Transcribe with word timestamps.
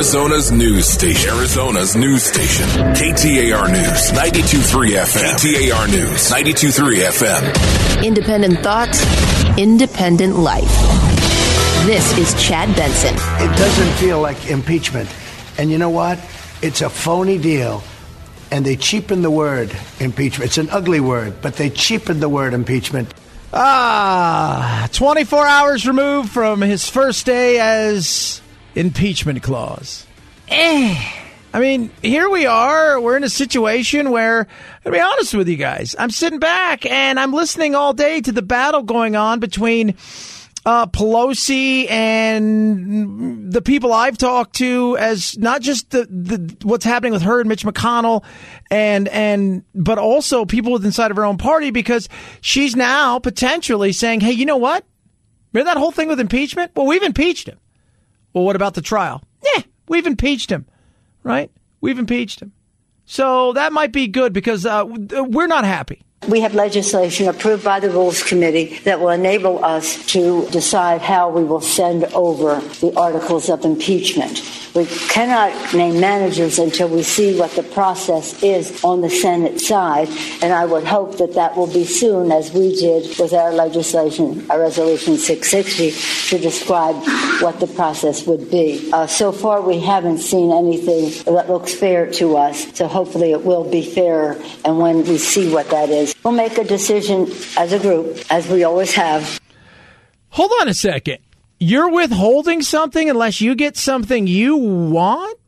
Arizona's 0.00 0.50
news 0.50 0.88
station. 0.88 1.28
Arizona's 1.36 1.94
news 1.94 2.22
station. 2.22 2.64
KTAR 2.64 3.70
News, 3.70 4.10
92.3 4.12 4.96
FM. 4.96 5.34
KTAR 5.34 5.90
News, 5.90 6.30
92.3 6.30 7.04
FM. 7.04 8.02
Independent 8.02 8.60
thought, 8.60 9.58
independent 9.58 10.36
life. 10.38 10.64
This 11.84 12.16
is 12.16 12.32
Chad 12.42 12.74
Benson. 12.74 13.14
It 13.14 13.54
doesn't 13.58 13.92
feel 13.98 14.22
like 14.22 14.46
impeachment. 14.46 15.14
And 15.58 15.70
you 15.70 15.76
know 15.76 15.90
what? 15.90 16.18
It's 16.62 16.80
a 16.80 16.88
phony 16.88 17.36
deal. 17.36 17.82
And 18.50 18.64
they 18.64 18.76
cheapen 18.76 19.20
the 19.20 19.30
word 19.30 19.70
impeachment. 19.98 20.46
It's 20.48 20.56
an 20.56 20.70
ugly 20.70 21.00
word, 21.00 21.42
but 21.42 21.56
they 21.56 21.68
cheapen 21.68 22.20
the 22.20 22.28
word 22.30 22.54
impeachment. 22.54 23.12
Ah, 23.52 24.88
24 24.92 25.46
hours 25.46 25.86
removed 25.86 26.30
from 26.30 26.62
his 26.62 26.88
first 26.88 27.26
day 27.26 27.60
as 27.60 28.40
impeachment 28.74 29.42
clause. 29.42 30.06
Eh. 30.48 30.96
I 31.52 31.58
mean, 31.58 31.90
here 32.00 32.28
we 32.28 32.46
are. 32.46 33.00
We're 33.00 33.16
in 33.16 33.24
a 33.24 33.28
situation 33.28 34.10
where, 34.12 34.46
to 34.84 34.90
be 34.90 35.00
honest 35.00 35.34
with 35.34 35.48
you 35.48 35.56
guys, 35.56 35.96
I'm 35.98 36.10
sitting 36.10 36.38
back 36.38 36.86
and 36.86 37.18
I'm 37.18 37.32
listening 37.32 37.74
all 37.74 37.92
day 37.92 38.20
to 38.20 38.30
the 38.30 38.42
battle 38.42 38.82
going 38.82 39.16
on 39.16 39.40
between 39.40 39.96
uh, 40.64 40.86
Pelosi 40.86 41.90
and 41.90 43.52
the 43.52 43.62
people 43.62 43.92
I've 43.92 44.18
talked 44.18 44.56
to, 44.56 44.96
as 44.98 45.36
not 45.38 45.60
just 45.62 45.90
the, 45.90 46.04
the 46.04 46.56
what's 46.62 46.84
happening 46.84 47.12
with 47.12 47.22
her 47.22 47.40
and 47.40 47.48
Mitch 47.48 47.64
McConnell, 47.64 48.24
and 48.70 49.08
and 49.08 49.64
but 49.74 49.98
also 49.98 50.44
people 50.44 50.76
inside 50.84 51.10
of 51.10 51.16
her 51.16 51.24
own 51.24 51.38
party, 51.38 51.70
because 51.70 52.08
she's 52.42 52.76
now 52.76 53.18
potentially 53.18 53.92
saying, 53.92 54.20
"Hey, 54.20 54.32
you 54.32 54.44
know 54.44 54.58
what? 54.58 54.84
Remember 55.52 55.72
that 55.74 55.78
whole 55.78 55.92
thing 55.92 56.08
with 56.08 56.20
impeachment? 56.20 56.72
Well, 56.76 56.86
we've 56.86 57.02
impeached 57.02 57.48
him. 57.48 57.58
Well, 58.32 58.44
what 58.44 58.56
about 58.56 58.74
the 58.74 58.82
trial? 58.82 59.22
Yeah, 59.42 59.62
we've 59.88 60.06
impeached 60.06 60.50
him, 60.50 60.66
right? 61.22 61.50
We've 61.80 61.98
impeached 61.98 62.40
him. 62.40 62.52
So 63.04 63.52
that 63.54 63.72
might 63.72 63.92
be 63.92 64.06
good 64.06 64.32
because 64.32 64.64
uh, 64.64 64.84
we're 64.86 65.48
not 65.48 65.64
happy. 65.64 66.02
We 66.30 66.42
have 66.42 66.54
legislation 66.54 67.26
approved 67.26 67.64
by 67.64 67.80
the 67.80 67.90
Rules 67.90 68.22
Committee 68.22 68.78
that 68.84 69.00
will 69.00 69.08
enable 69.08 69.64
us 69.64 70.06
to 70.12 70.48
decide 70.50 71.02
how 71.02 71.28
we 71.28 71.42
will 71.42 71.60
send 71.60 72.04
over 72.14 72.60
the 72.80 72.92
articles 72.96 73.50
of 73.50 73.64
impeachment. 73.64 74.40
We 74.72 74.86
cannot 74.86 75.74
name 75.74 75.98
managers 75.98 76.60
until 76.60 76.88
we 76.88 77.02
see 77.02 77.36
what 77.36 77.50
the 77.52 77.64
process 77.64 78.40
is 78.44 78.84
on 78.84 79.00
the 79.00 79.10
Senate 79.10 79.60
side, 79.60 80.08
and 80.42 80.52
I 80.52 80.64
would 80.64 80.84
hope 80.84 81.18
that 81.18 81.34
that 81.34 81.56
will 81.56 81.66
be 81.66 81.84
soon, 81.84 82.30
as 82.30 82.52
we 82.52 82.76
did 82.76 83.18
with 83.18 83.32
our 83.32 83.52
legislation, 83.52 84.48
our 84.48 84.60
Resolution 84.60 85.16
660, 85.16 85.90
to 86.28 86.40
describe 86.40 86.94
what 87.42 87.58
the 87.58 87.66
process 87.66 88.24
would 88.28 88.48
be. 88.48 88.88
Uh, 88.92 89.08
so 89.08 89.32
far, 89.32 89.60
we 89.60 89.80
haven't 89.80 90.18
seen 90.18 90.52
anything 90.52 91.10
that 91.34 91.50
looks 91.50 91.74
fair 91.74 92.08
to 92.12 92.36
us, 92.36 92.72
so 92.76 92.86
hopefully 92.86 93.32
it 93.32 93.44
will 93.44 93.68
be 93.68 93.82
fair, 93.82 94.40
and 94.64 94.78
when 94.78 94.98
we 95.02 95.18
see 95.18 95.52
what 95.52 95.68
that 95.70 95.90
is, 95.90 96.14
We'll 96.24 96.34
make 96.34 96.58
a 96.58 96.64
decision 96.64 97.30
as 97.56 97.72
a 97.72 97.78
group, 97.78 98.18
as 98.30 98.48
we 98.48 98.64
always 98.64 98.94
have. 98.94 99.40
Hold 100.30 100.50
on 100.60 100.68
a 100.68 100.74
second. 100.74 101.18
You're 101.58 101.90
withholding 101.90 102.62
something 102.62 103.08
unless 103.10 103.40
you 103.40 103.54
get 103.54 103.76
something 103.76 104.26
you 104.26 104.56
want? 104.56 105.38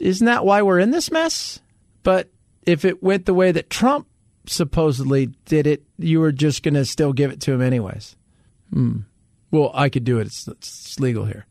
Isn't 0.00 0.26
that 0.26 0.44
why 0.44 0.62
we're 0.62 0.78
in 0.78 0.90
this 0.90 1.10
mess? 1.10 1.60
But 2.02 2.30
if 2.62 2.84
it 2.84 3.02
went 3.02 3.26
the 3.26 3.34
way 3.34 3.52
that 3.52 3.70
Trump 3.70 4.06
supposedly 4.46 5.26
did 5.44 5.66
it, 5.66 5.82
you 5.98 6.20
were 6.20 6.32
just 6.32 6.62
going 6.62 6.74
to 6.74 6.84
still 6.84 7.12
give 7.12 7.30
it 7.30 7.40
to 7.42 7.52
him 7.52 7.62
anyways. 7.62 8.16
Hmm. 8.72 9.00
Well, 9.50 9.70
I 9.74 9.88
could 9.88 10.04
do 10.04 10.18
it. 10.18 10.26
It's, 10.26 10.46
it's 10.46 11.00
legal 11.00 11.24
here. 11.24 11.46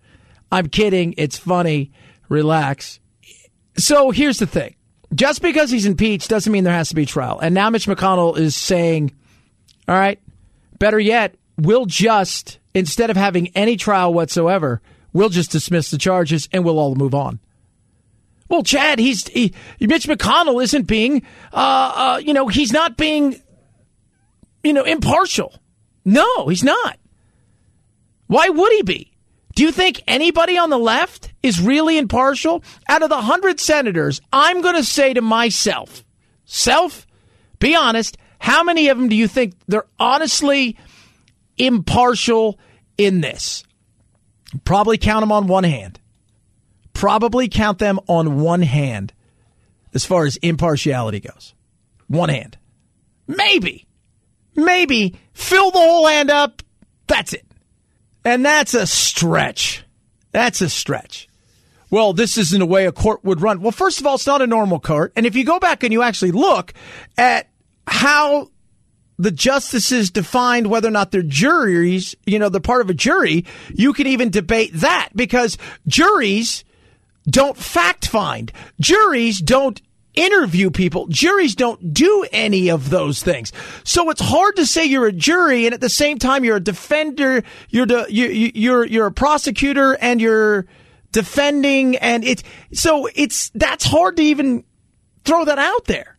I'm 0.51 0.67
kidding. 0.67 1.13
It's 1.17 1.37
funny. 1.37 1.91
Relax. 2.29 2.99
So 3.77 4.11
here's 4.11 4.39
the 4.39 4.47
thing 4.47 4.75
just 5.13 5.41
because 5.41 5.71
he's 5.71 5.85
impeached 5.85 6.29
doesn't 6.29 6.51
mean 6.51 6.63
there 6.63 6.73
has 6.73 6.89
to 6.89 6.95
be 6.95 7.05
trial. 7.05 7.39
And 7.39 7.55
now 7.55 7.69
Mitch 7.69 7.87
McConnell 7.87 8.37
is 8.37 8.55
saying, 8.55 9.13
all 9.87 9.95
right, 9.95 10.19
better 10.79 10.99
yet, 10.99 11.35
we'll 11.57 11.85
just, 11.85 12.59
instead 12.73 13.09
of 13.09 13.17
having 13.17 13.47
any 13.55 13.77
trial 13.77 14.13
whatsoever, 14.13 14.81
we'll 15.13 15.29
just 15.29 15.51
dismiss 15.51 15.89
the 15.89 15.97
charges 15.97 16.49
and 16.51 16.63
we'll 16.65 16.79
all 16.79 16.95
move 16.95 17.15
on. 17.15 17.39
Well, 18.49 18.63
Chad, 18.63 18.99
he's 18.99 19.27
he, 19.27 19.53
Mitch 19.79 20.07
McConnell 20.07 20.63
isn't 20.63 20.83
being, 20.83 21.23
uh, 21.51 22.15
uh, 22.15 22.21
you 22.23 22.33
know, 22.33 22.47
he's 22.47 22.71
not 22.71 22.95
being, 22.95 23.41
you 24.63 24.73
know, 24.73 24.83
impartial. 24.83 25.53
No, 26.05 26.47
he's 26.47 26.63
not. 26.63 26.97
Why 28.27 28.47
would 28.49 28.71
he 28.73 28.83
be? 28.83 29.16
Do 29.57 29.63
you 29.63 29.71
think 29.71 30.03
anybody 30.07 30.55
on 30.59 30.69
the 30.69 30.77
left 30.77 31.33
is 31.41 31.59
really 31.59 31.97
impartial? 31.97 32.63
Out 32.87 33.01
of 33.01 33.09
the 33.09 33.15
100 33.15 33.59
senators, 33.59 34.21
I'm 34.31 34.61
going 34.61 34.75
to 34.75 34.83
say 34.83 35.15
to 35.15 35.21
myself, 35.23 36.05
self, 36.45 37.07
be 37.57 37.75
honest, 37.75 38.19
how 38.37 38.61
many 38.61 38.89
of 38.89 38.99
them 38.99 39.09
do 39.09 39.15
you 39.15 39.27
think 39.27 39.55
they're 39.67 39.87
honestly 39.99 40.77
impartial 41.57 42.59
in 42.99 43.21
this? 43.21 43.63
Probably 44.63 44.99
count 44.99 45.23
them 45.23 45.31
on 45.31 45.47
one 45.47 45.63
hand. 45.63 45.99
Probably 46.93 47.47
count 47.47 47.79
them 47.79 47.99
on 48.05 48.39
one 48.39 48.61
hand 48.61 49.11
as 49.91 50.05
far 50.05 50.27
as 50.27 50.37
impartiality 50.37 51.19
goes. 51.19 51.55
One 52.05 52.29
hand. 52.29 52.59
Maybe. 53.25 53.87
Maybe 54.55 55.19
fill 55.33 55.71
the 55.71 55.79
whole 55.79 56.05
hand 56.05 56.29
up. 56.29 56.61
That's 57.07 57.33
it. 57.33 57.46
And 58.27 58.43
that's 58.43 58.73
a 58.73 58.85
stretch. 58.85 59.85
That's 60.33 60.59
a 60.59 60.67
stretch. 60.67 61.29
Well, 61.89 62.11
this 62.11 62.37
isn't 62.37 62.61
a 62.61 62.65
way 62.65 62.85
a 62.85 62.91
court 62.91 63.23
would 63.23 63.41
run. 63.41 63.61
Well, 63.61 63.71
first 63.71 64.01
of 64.01 64.05
all, 64.05 64.15
it's 64.15 64.27
not 64.27 64.41
a 64.41 64.47
normal 64.47 64.81
court. 64.81 65.13
And 65.15 65.25
if 65.25 65.37
you 65.37 65.45
go 65.45 65.59
back 65.59 65.81
and 65.81 65.93
you 65.93 66.01
actually 66.01 66.31
look 66.31 66.73
at 67.17 67.47
how 67.87 68.49
the 69.17 69.31
justices 69.31 70.11
defined 70.11 70.67
whether 70.67 70.89
or 70.89 70.91
not 70.91 71.11
they're 71.11 71.21
juries, 71.21 72.15
you 72.25 72.37
know, 72.37 72.49
they're 72.49 72.59
part 72.59 72.81
of 72.81 72.89
a 72.89 72.93
jury, 72.93 73.45
you 73.73 73.93
can 73.93 74.07
even 74.07 74.29
debate 74.29 74.71
that 74.73 75.07
because 75.15 75.57
juries 75.87 76.65
don't 77.29 77.55
fact 77.55 78.09
find. 78.09 78.51
Juries 78.81 79.39
don't 79.39 79.81
interview 80.17 80.71
people. 80.71 81.07
Juries 81.07 81.55
don't 81.55 81.93
do 81.93 82.25
any 82.31 82.69
of 82.69 82.89
those 82.89 83.21
things. 83.21 83.53
So 83.83 84.09
it's 84.09 84.21
hard 84.21 84.55
to 84.57 84.65
say 84.65 84.85
you're 84.85 85.07
a 85.07 85.11
jury 85.11 85.65
and 85.65 85.73
at 85.73 85.81
the 85.81 85.89
same 85.89 86.17
time 86.17 86.43
you're 86.43 86.57
a 86.57 86.61
defender, 86.61 87.43
you're 87.69 87.85
de, 87.85 88.05
you, 88.09 88.51
you're 88.53 88.85
you're 88.85 89.05
a 89.05 89.11
prosecutor 89.11 89.95
and 90.01 90.19
you're 90.19 90.65
defending 91.11 91.95
and 91.97 92.23
it's 92.23 92.43
so 92.73 93.07
it's 93.15 93.49
that's 93.51 93.85
hard 93.85 94.17
to 94.17 94.23
even 94.23 94.63
throw 95.23 95.45
that 95.45 95.59
out 95.59 95.85
there. 95.85 96.17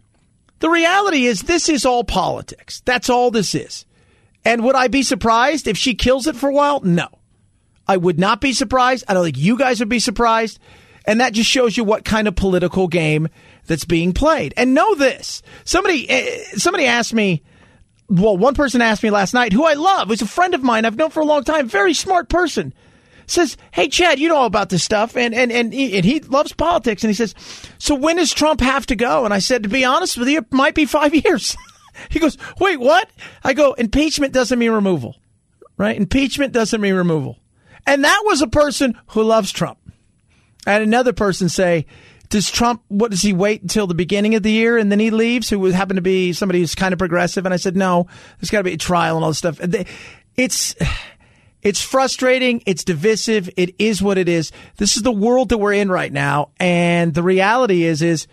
The 0.61 0.71
reality 0.71 1.27
is 1.27 1.43
this 1.43 1.69
is 1.69 1.85
all 1.85 2.05
politics. 2.05 2.81
That's 2.85 3.11
all 3.11 3.31
this 3.31 3.55
is. 3.55 3.85
And 4.45 4.65
would 4.65 4.77
I 4.77 4.89
be 4.89 5.03
surprised 5.03 5.67
if 5.67 5.77
she 5.77 5.95
kills 5.95 6.27
it 6.27 6.37
for 6.37 6.49
a 6.49 6.55
while? 6.55 6.81
No. 6.81 7.09
I 7.87 7.97
would 7.97 8.19
not 8.19 8.41
be 8.41 8.53
surprised. 8.53 9.05
I 9.09 9.15
don't 9.15 9.25
think 9.25 9.39
you 9.39 9.57
guys 9.57 9.81
would 9.81 9.89
be 9.89 9.99
surprised. 9.99 10.59
And 11.07 11.21
that 11.21 11.33
just 11.33 11.49
shows 11.49 11.77
you 11.77 11.85
what 11.85 12.05
kind 12.05 12.29
of 12.29 12.37
political 12.37 12.87
game 12.87 13.29
that's 13.69 13.85
being 13.85 14.13
played. 14.13 14.53
And 14.57 14.75
know 14.75 14.95
this: 14.97 15.43
somebody 15.65 16.09
eh, 16.11 16.43
somebody 16.57 16.87
asked 16.87 17.15
me. 17.15 17.43
Well, 18.11 18.39
one 18.39 18.55
person 18.55 18.81
asked 18.81 19.03
me 19.03 19.11
last 19.11 19.35
night, 19.35 19.53
who 19.53 19.65
I 19.65 19.75
love, 19.75 20.09
who's 20.09 20.23
a 20.23 20.27
friend 20.27 20.55
of 20.55 20.63
mine 20.63 20.87
I've 20.87 20.97
known 20.97 21.11
for 21.11 21.21
a 21.21 21.27
long 21.27 21.45
time, 21.45 21.69
very 21.69 21.93
smart 21.93 22.31
person, 22.31 22.73
says, 23.27 23.59
"Hey, 23.71 23.89
Chad, 23.89 24.19
you 24.19 24.31
know 24.31 24.37
all 24.37 24.47
about 24.47 24.71
this 24.71 24.83
stuff, 24.83 25.15
and 25.15 25.35
and 25.35 25.53
and 25.53 25.73
he, 25.73 25.95
and 25.97 26.05
he 26.05 26.21
loves 26.21 26.53
politics." 26.53 27.05
And 27.05 27.11
he 27.11 27.15
says, 27.15 27.35
"So 27.77 27.95
when 27.95 28.17
does 28.17 28.33
Trump 28.33 28.61
have 28.61 28.87
to 28.87 28.97
go?" 28.97 29.27
And 29.27 29.35
I 29.35 29.39
said, 29.39 29.63
"To 29.63 29.69
be 29.69 29.85
honest 29.85 30.17
with 30.17 30.29
you, 30.29 30.39
it 30.39 30.53
might 30.53 30.75
be 30.75 30.87
five 30.87 31.15
years." 31.25 31.57
he 32.09 32.19
goes, 32.19 32.39
"Wait, 32.59 32.81
what?" 32.81 33.09
I 33.45 33.53
go, 33.53 33.75
"Impeachment 33.75 34.33
doesn't 34.33 34.59
mean 34.59 34.73
removal, 34.73 35.17
right? 35.77 35.97
Impeachment 35.97 36.53
doesn't 36.53 36.81
mean 36.81 36.95
removal." 36.95 37.39
And 37.87 38.05
that 38.05 38.23
was 38.27 38.43
a 38.43 38.49
person 38.49 38.99
who 39.09 39.23
loves 39.23 39.53
Trump. 39.53 39.79
I 40.67 40.73
had 40.73 40.83
another 40.83 41.15
person 41.15 41.49
say, 41.49 41.87
does 42.29 42.51
Trump, 42.51 42.83
what 42.89 43.11
does 43.11 43.23
he 43.23 43.33
wait 43.33 43.63
until 43.63 43.87
the 43.87 43.95
beginning 43.95 44.35
of 44.35 44.43
the 44.43 44.53
year 44.53 44.77
and 44.77 44.93
then 44.93 45.01
he 45.01 45.11
leaves, 45.11 45.49
who 45.49 45.59
would 45.61 45.75
happen 45.75 45.97
to 45.97 46.03
be 46.03 46.33
somebody 46.33 46.61
who's 46.61 46.75
kind 46.75 46.93
of 46.93 46.99
progressive? 46.99 47.45
And 47.45 47.55
I 47.55 47.57
said, 47.57 47.77
no, 47.77 48.07
there's 48.39 48.51
got 48.51 48.59
to 48.59 48.65
be 48.65 48.75
a 48.75 48.79
trial 48.79 49.17
and 49.17 49.25
all 49.25 49.31
this 49.31 49.39
stuff. 49.39 49.61
It's, 50.37 50.75
it's 51.63 51.83
frustrating. 51.83 52.63
It's 52.67 52.85
divisive. 52.85 53.51
It 53.57 53.75
is 53.79 54.03
what 54.03 54.19
it 54.19 54.29
is. 54.29 54.53
This 54.77 54.97
is 54.97 55.03
the 55.03 55.13
world 55.13 55.49
that 55.49 55.59
we're 55.59 55.73
in 55.73 55.91
right 55.91 56.13
now. 56.13 56.51
And 56.61 57.15
the 57.15 57.23
reality 57.23 57.85
is, 57.85 58.03
is 58.03 58.27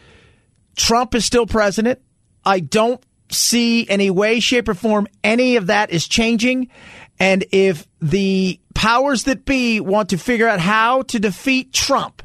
Trump 0.76 1.16
is 1.16 1.26
still 1.26 1.46
president. 1.46 2.02
I 2.44 2.60
don't 2.60 3.04
see 3.32 3.90
any 3.90 4.12
way, 4.12 4.40
shape, 4.40 4.68
or 4.68 4.76
form 4.76 5.08
any 5.24 5.56
of 5.56 5.68
that 5.68 5.90
is 5.90 6.08
changing. 6.08 6.70
And 7.18 7.46
if 7.52 7.88
the 8.02 8.60
powers 8.74 9.24
that 9.24 9.46
be 9.46 9.80
want 9.80 10.10
to 10.10 10.18
figure 10.18 10.48
out 10.48 10.60
how 10.60 11.04
to 11.04 11.20
defeat 11.20 11.74
Trump, 11.74 12.22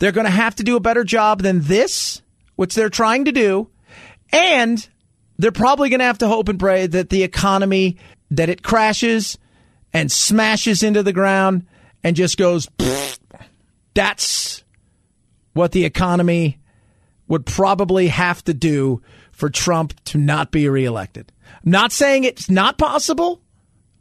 they're 0.00 0.12
going 0.12 0.24
to 0.24 0.30
have 0.30 0.56
to 0.56 0.64
do 0.64 0.76
a 0.76 0.80
better 0.80 1.04
job 1.04 1.42
than 1.42 1.60
this, 1.60 2.22
which 2.56 2.74
they're 2.74 2.88
trying 2.88 3.26
to 3.26 3.32
do. 3.32 3.68
And 4.32 4.88
they're 5.38 5.52
probably 5.52 5.90
going 5.90 6.00
to 6.00 6.06
have 6.06 6.18
to 6.18 6.26
hope 6.26 6.48
and 6.48 6.58
pray 6.58 6.86
that 6.86 7.10
the 7.10 7.22
economy, 7.22 7.98
that 8.30 8.48
it 8.48 8.62
crashes 8.62 9.38
and 9.92 10.10
smashes 10.10 10.82
into 10.82 11.02
the 11.02 11.12
ground 11.12 11.66
and 12.02 12.16
just 12.16 12.38
goes, 12.38 12.66
that's 13.94 14.64
what 15.52 15.72
the 15.72 15.84
economy 15.84 16.58
would 17.28 17.44
probably 17.44 18.08
have 18.08 18.42
to 18.44 18.54
do 18.54 19.02
for 19.32 19.50
Trump 19.50 19.94
to 20.04 20.18
not 20.18 20.50
be 20.50 20.68
reelected. 20.68 21.30
I'm 21.62 21.70
not 21.70 21.92
saying 21.92 22.24
it's 22.24 22.48
not 22.48 22.78
possible, 22.78 23.42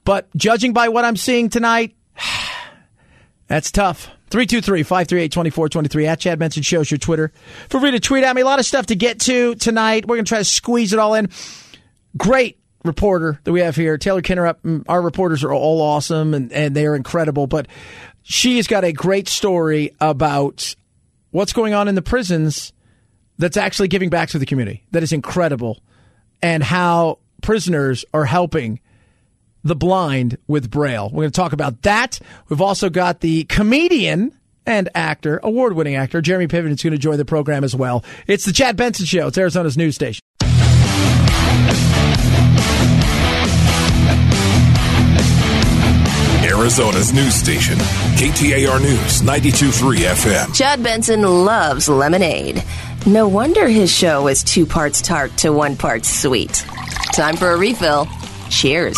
but 0.06 0.34
judging 0.38 0.72
by 0.72 0.88
what 0.88 1.04
I'm 1.04 1.18
seeing 1.18 1.50
tonight, 1.50 1.94
that's 3.48 3.72
tough. 3.72 4.10
323-538-2423 4.30 6.08
at 6.08 6.20
Chad 6.20 6.40
Benson 6.40 6.64
Shows 6.64 6.92
your 6.92 6.98
Twitter. 6.98 7.32
Feel 7.70 7.82
free 7.82 7.92
to 7.92 8.00
tweet 8.00 8.24
at 8.24 8.36
me. 8.36 8.42
A 8.42 8.46
lot 8.46 8.60
of 8.60 8.66
stuff 8.66 8.88
to 8.88 8.96
get 8.96 9.20
to 9.22 9.56
tonight. 9.56 10.06
We're 10.06 10.16
going 10.18 10.26
to 10.26 10.30
try 10.30 10.38
to 10.40 10.46
squeeze 10.46 10.94
it 10.94 11.00
all 11.00 11.14
in. 11.16 11.30
Great 12.18 12.60
reporter 12.84 13.40
that 13.44 13.52
we 13.52 13.62
have 13.62 13.76
here, 13.76 13.98
Taylor 13.98 14.22
Kinnerup. 14.22 14.62
Mm, 14.64 14.84
our 14.88 15.02
reporters 15.02 15.44
are 15.44 15.54
all 15.54 15.82
awesome 15.82 16.34
and, 16.34 16.52
and 16.52 16.76
they 16.76 16.86
are 16.86 16.96
incredible, 16.96 17.48
but 17.48 17.68
she's 18.24 18.68
got 18.68 18.84
a 18.84 18.92
great 18.92 19.28
story 19.28 19.96
about 20.00 20.76
what's 21.32 21.54
going 21.54 21.74
on 21.74 21.88
in 21.88 21.96
the 21.96 22.02
prisons 22.02 22.74
that's 23.38 23.58
actually 23.58 23.88
giving 23.88 24.10
back 24.10 24.30
to 24.30 24.40
the 24.40 24.46
community. 24.46 24.86
That 24.92 25.04
is 25.04 25.14
incredible. 25.14 25.80
And 26.42 26.64
how 26.64 27.20
prisoners 27.42 28.06
are 28.14 28.26
helping 28.26 28.80
the 29.64 29.76
blind 29.76 30.38
with 30.48 30.70
Braille. 30.70 31.10
We're 31.10 31.24
going 31.24 31.32
to 31.32 31.36
talk 31.36 31.54
about 31.54 31.82
that. 31.84 32.20
We've 32.48 32.62
also 32.62 32.90
got 32.90 33.20
the 33.20 33.44
comedian 33.46 34.34
and 34.66 34.90
actor, 34.94 35.40
award 35.42 35.74
winning 35.74 35.96
actor, 35.96 36.22
Jeremy 36.22 36.48
Piven 36.48 36.70
is 36.70 36.84
going 36.84 36.92
to 36.92 37.00
join 37.00 37.18
the 37.18 37.26
program 37.26 37.64
as 37.64 37.76
well. 37.76 38.04
It's 38.28 38.46
the 38.46 38.54
Chad 38.54 38.78
Benson 38.78 39.06
Show. 39.06 39.28
It's 39.28 39.38
Arizona's 39.38 39.78
news 39.78 39.96
station. 39.96 40.22
Arizona's 46.44 47.14
news 47.14 47.36
station, 47.36 47.78
KTAR 47.78 48.82
News 48.82 49.22
923 49.24 50.00
FM. 50.00 50.56
Chad 50.56 50.84
Benson 50.84 51.22
loves 51.22 51.88
lemonade. 51.88 52.64
No 53.08 53.28
wonder 53.28 53.68
his 53.68 53.92
show 53.92 54.28
is 54.28 54.44
two 54.44 54.66
parts 54.66 55.02
tart 55.02 55.36
to 55.38 55.52
one 55.52 55.78
part 55.78 56.06
sweet. 56.06 56.66
Time 57.14 57.38
for 57.38 57.52
a 57.52 57.58
refill. 57.58 58.08
Cheers. 58.50 58.98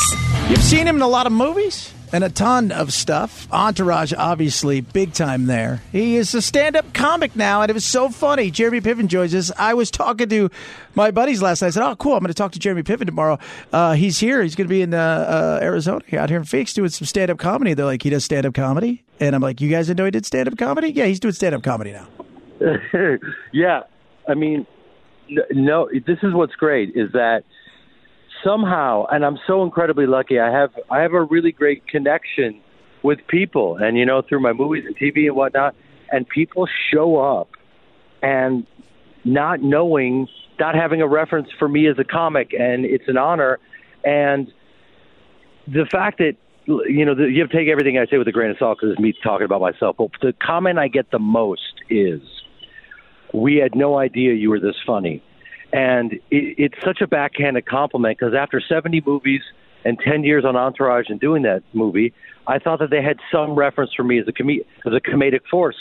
You've 0.50 0.63
seen 0.63 0.88
him 0.88 0.95
in 0.95 1.01
a 1.01 1.07
lot 1.07 1.27
of 1.27 1.33
movies 1.33 1.94
and 2.13 2.24
a 2.24 2.30
ton 2.30 2.71
of 2.71 2.92
stuff. 2.94 3.48
Entourage, 3.51 4.13
obviously, 4.18 4.81
big 4.81 5.13
time 5.13 5.45
there. 5.45 5.81
He 5.92 6.15
is 6.15 6.33
a 6.33 6.42
stand 6.42 6.75
up 6.75 6.94
comic 6.94 7.36
now, 7.36 7.62
and 7.62 7.69
it 7.69 7.74
was 7.74 7.86
so 7.86 8.09
funny. 8.09 8.51
Jeremy 8.51 8.81
Piven 8.81 9.07
joins 9.07 9.33
us. 9.36 9.51
I 9.57 9.74
was 9.74 9.92
talking 9.92 10.30
to 10.30 10.50
my 10.95 11.12
buddies 11.12 11.42
last 11.42 11.62
night. 11.62 11.68
I 11.68 11.71
said, 11.71 11.83
Oh, 11.83 11.95
cool. 11.95 12.13
I'm 12.13 12.19
going 12.19 12.27
to 12.30 12.33
talk 12.33 12.53
to 12.53 12.59
Jeremy 12.59 12.83
Piven 12.83 13.06
tomorrow. 13.06 13.39
Uh, 13.71 13.94
he's 13.94 14.19
here. 14.19 14.42
He's 14.42 14.56
going 14.56 14.68
to 14.68 14.74
be 14.74 14.81
in 14.81 14.94
uh, 14.94 14.98
uh, 14.98 15.59
Arizona, 15.62 16.01
out 16.18 16.30
here 16.30 16.39
in 16.39 16.45
Phoenix, 16.45 16.74
doing 16.74 16.89
some 16.89 17.06
stand 17.06 17.30
up 17.31 17.38
comedy. 17.38 17.74
They're 17.74 17.86
like, 17.86 18.04
He 18.04 18.09
does 18.09 18.25
stand 18.25 18.45
up 18.45 18.54
comedy? 18.54 19.04
And 19.19 19.36
I'm 19.36 19.42
like, 19.42 19.62
You 19.62 19.69
guys 19.69 19.88
didn't 19.88 19.97
know 20.00 20.06
he 20.06 20.12
did 20.12 20.25
stand 20.25 20.47
up 20.47 20.57
comedy? 20.57 20.92
Yeah, 20.92 21.06
he's 21.06 21.19
doing 21.19 21.33
stand 21.33 21.56
up 21.56 21.63
comedy 21.63 21.92
now. 21.92 22.07
yeah, 23.51 23.81
I 24.27 24.33
mean, 24.33 24.65
no. 25.51 25.89
This 26.06 26.19
is 26.24 26.33
what's 26.33 26.56
great 26.56 26.89
is 26.95 27.12
that 27.13 27.44
somehow, 28.43 29.05
and 29.11 29.25
I'm 29.25 29.38
so 29.47 29.63
incredibly 29.63 30.05
lucky. 30.05 30.39
I 30.39 30.51
have 30.51 30.71
I 30.89 31.01
have 31.01 31.13
a 31.13 31.23
really 31.23 31.51
great 31.51 31.88
connection 31.88 32.61
with 33.03 33.19
people, 33.27 33.77
and 33.77 33.97
you 33.97 34.05
know, 34.05 34.21
through 34.21 34.41
my 34.41 34.53
movies 34.53 34.83
and 34.85 34.95
TV 34.97 35.27
and 35.27 35.35
whatnot, 35.35 35.75
and 36.11 36.27
people 36.27 36.67
show 36.91 37.17
up, 37.17 37.49
and 38.21 38.65
not 39.23 39.61
knowing, 39.61 40.27
not 40.59 40.75
having 40.75 41.01
a 41.01 41.07
reference 41.07 41.49
for 41.57 41.67
me 41.67 41.88
as 41.88 41.97
a 41.99 42.03
comic, 42.03 42.53
and 42.53 42.85
it's 42.85 43.07
an 43.07 43.17
honor, 43.17 43.59
and 44.03 44.51
the 45.67 45.85
fact 45.91 46.17
that 46.19 46.35
you 46.65 47.05
know 47.05 47.13
you 47.15 47.41
have 47.41 47.49
to 47.49 47.57
take 47.57 47.69
everything 47.69 47.97
I 47.97 48.05
say 48.05 48.17
with 48.17 48.27
a 48.27 48.31
grain 48.31 48.51
of 48.51 48.57
salt 48.57 48.77
because 48.79 48.94
it's 48.94 49.01
me 49.01 49.13
talking 49.23 49.45
about 49.45 49.61
myself. 49.61 49.95
But 49.97 50.11
the 50.21 50.33
comment 50.33 50.79
I 50.79 50.87
get 50.87 51.11
the 51.11 51.19
most 51.19 51.73
is 51.89 52.21
we 53.33 53.57
had 53.57 53.75
no 53.75 53.97
idea 53.97 54.33
you 54.33 54.49
were 54.49 54.59
this 54.59 54.75
funny. 54.85 55.23
And 55.73 56.13
it, 56.13 56.19
it's 56.31 56.83
such 56.83 57.01
a 57.01 57.07
backhanded 57.07 57.65
compliment 57.65 58.18
because 58.19 58.33
after 58.33 58.62
70 58.62 59.03
movies 59.06 59.41
and 59.85 59.97
10 60.00 60.23
years 60.23 60.45
on 60.45 60.56
Entourage 60.56 61.09
and 61.09 61.19
doing 61.19 61.44
that 61.44 61.63
movie, 61.73 62.13
I 62.47 62.59
thought 62.59 62.79
that 62.79 62.89
they 62.89 63.01
had 63.01 63.18
some 63.31 63.56
reference 63.56 63.91
for 63.95 64.03
me 64.03 64.19
as 64.19 64.27
a, 64.27 64.31
com- 64.31 64.50
as 64.50 64.94
a 64.94 65.00
comedic 65.00 65.41
force. 65.50 65.77